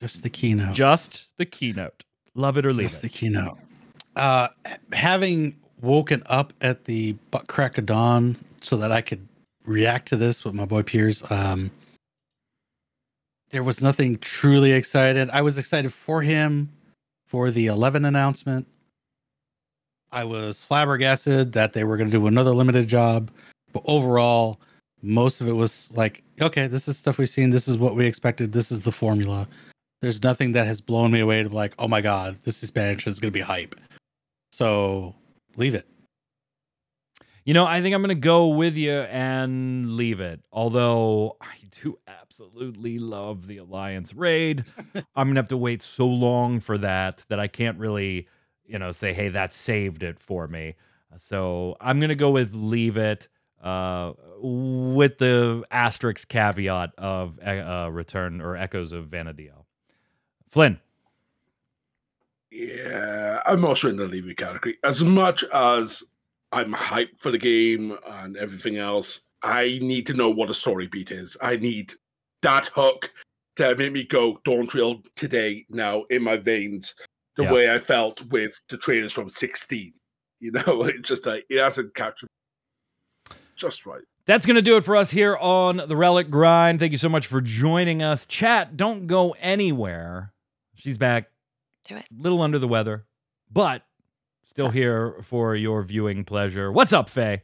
[0.01, 0.75] Just the keynote.
[0.75, 2.03] Just the keynote.
[2.35, 3.13] Love it or leave Just it.
[3.13, 3.57] the keynote.
[4.17, 4.49] Uh,
[4.93, 9.27] having woken up at the butt crack of dawn so that I could
[9.64, 11.71] react to this with my boy Piers, um,
[13.51, 15.31] there was nothing truly excited.
[15.31, 16.71] I was excited for him
[17.27, 18.67] for the 11 announcement.
[20.12, 23.31] I was flabbergasted that they were going to do another limited job,
[23.73, 24.61] but overall,
[25.03, 27.51] most of it was like, okay, this is stuff we've seen.
[27.51, 28.53] This is what we expected.
[28.53, 29.47] This is the formula.
[30.01, 33.11] There's nothing that has blown me away to be like, oh my god, this expansion
[33.11, 33.75] is going to be hype.
[34.57, 35.15] So
[35.59, 35.87] leave it.
[37.45, 40.41] You know, I think I'm going to go with you and leave it.
[40.51, 44.65] Although I do absolutely love the Alliance raid.
[45.15, 48.29] I'm going to have to wait so long for that that I can't really,
[48.65, 50.77] you know, say, hey, that saved it for me.
[51.19, 53.29] So I'm going to go with leave it
[53.63, 59.67] uh, with the asterisk caveat of uh, return or echoes of Vana'diel.
[60.49, 60.81] Flynn.
[62.57, 64.79] Yeah, I'm also in the leave it category.
[64.83, 66.03] As much as
[66.53, 70.87] I'm hyped for the game and everything else, I need to know what a story
[70.87, 71.37] beat is.
[71.43, 71.93] I need
[72.43, 73.11] that hook
[73.57, 76.95] to make me go Dawntrail today now in my veins,
[77.37, 77.53] the Yeah.
[77.53, 79.93] way I felt with the trailers from 16.
[80.39, 82.29] You know, it's just like it hasn't captured
[83.57, 84.03] just right.
[84.27, 86.79] That's going to do it for us here on the Relic Grind.
[86.79, 88.27] Thank you so much for joining us.
[88.27, 90.35] Chat, don't go anywhere.
[90.75, 91.31] She's back.
[91.87, 92.09] Do it.
[92.16, 93.07] little under the weather,
[93.51, 93.82] but
[94.45, 96.72] still here for your viewing pleasure.
[96.72, 97.43] What's up, Faye?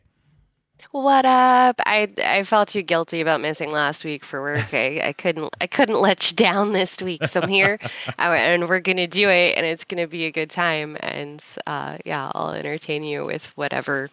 [0.91, 1.81] What up?
[1.87, 4.75] I I felt too guilty about missing last week for work.
[4.75, 7.25] I, I couldn't I couldn't let you down this week.
[7.27, 7.79] So I'm here,
[8.19, 10.97] and we're gonna do it, and it's gonna be a good time.
[11.01, 14.11] And uh, yeah, I'll entertain you with whatever.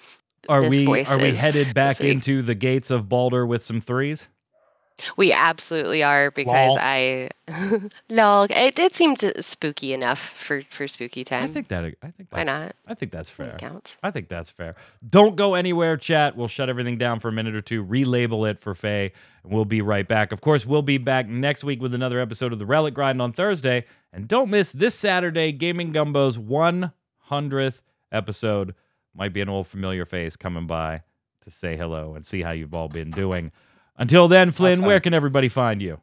[0.47, 4.27] Are Miss we are we headed back into the gates of Balder with some threes?
[5.17, 6.77] We absolutely are because Lol.
[6.79, 7.29] I
[8.09, 11.45] no, it it seemed spooky enough for for spooky time.
[11.45, 12.47] I think that I think Why that's,
[12.87, 12.91] not?
[12.91, 13.55] I think that's It fair.
[13.57, 13.97] counts.
[14.03, 14.75] I think that's fair.
[15.07, 16.35] Don't go anywhere, chat.
[16.35, 19.11] We'll shut everything down for a minute or two, relabel it for Faye,
[19.43, 20.31] and we'll be right back.
[20.31, 23.31] Of course, we'll be back next week with another episode of the Relic Grind on
[23.33, 23.85] Thursday.
[24.13, 27.81] And don't miss this Saturday, Gaming Gumbo's 100th
[28.11, 28.75] episode.
[29.15, 31.03] Might be an old familiar face coming by
[31.41, 33.51] to say hello and see how you've all been doing.
[33.99, 35.99] Until then, Flynn, where can everybody find you?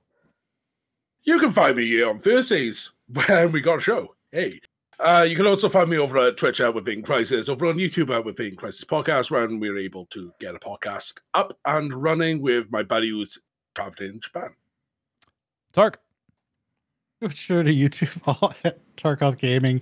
[1.24, 4.14] You can find me here on Thursdays when we got a show.
[4.30, 4.60] Hey.
[4.98, 8.14] Uh, you can also find me over at Twitch at Within Crisis, over on YouTube
[8.14, 12.70] at Within Crisis Podcast, when we're able to get a podcast up and running with
[12.70, 13.38] my buddy who's
[13.74, 14.54] traveling in Japan.
[15.72, 16.00] Tark.
[17.30, 19.80] Sure to YouTube, all at Tarkov Gaming.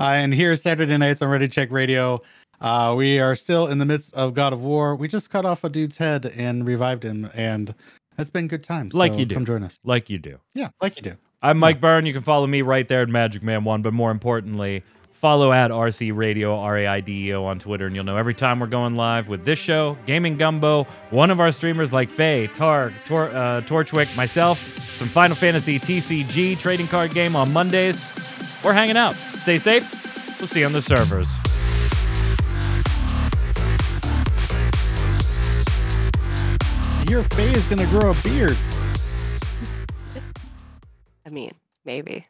[0.00, 2.22] Uh, and here Saturday nights on Ready Check Radio.
[2.60, 4.96] Uh, we are still in the midst of God of War.
[4.96, 7.74] We just cut off a dude's head and revived him, and
[8.16, 8.94] that's been good times.
[8.94, 9.34] Like So you do.
[9.34, 9.78] Come join us.
[9.84, 10.38] Like you do.
[10.54, 11.16] Yeah, like you do.
[11.42, 12.06] I'm Mike Byrne.
[12.06, 14.82] You can follow me right there at Magic Man One, but more importantly,
[15.12, 18.16] follow at RC Radio R A I D E O on Twitter, and you'll know
[18.16, 22.08] every time we're going live with this show, Gaming Gumbo, one of our streamers like
[22.08, 28.10] Faye, Targ, Tor, uh, Torchwick, myself, some Final Fantasy TCG trading card game on Mondays.
[28.64, 29.14] We're hanging out.
[29.14, 30.38] Stay safe.
[30.40, 31.36] We'll see you on the servers.
[37.08, 38.56] Your Faye is gonna grow a beard.
[41.24, 41.52] I mean,
[41.84, 42.24] maybe.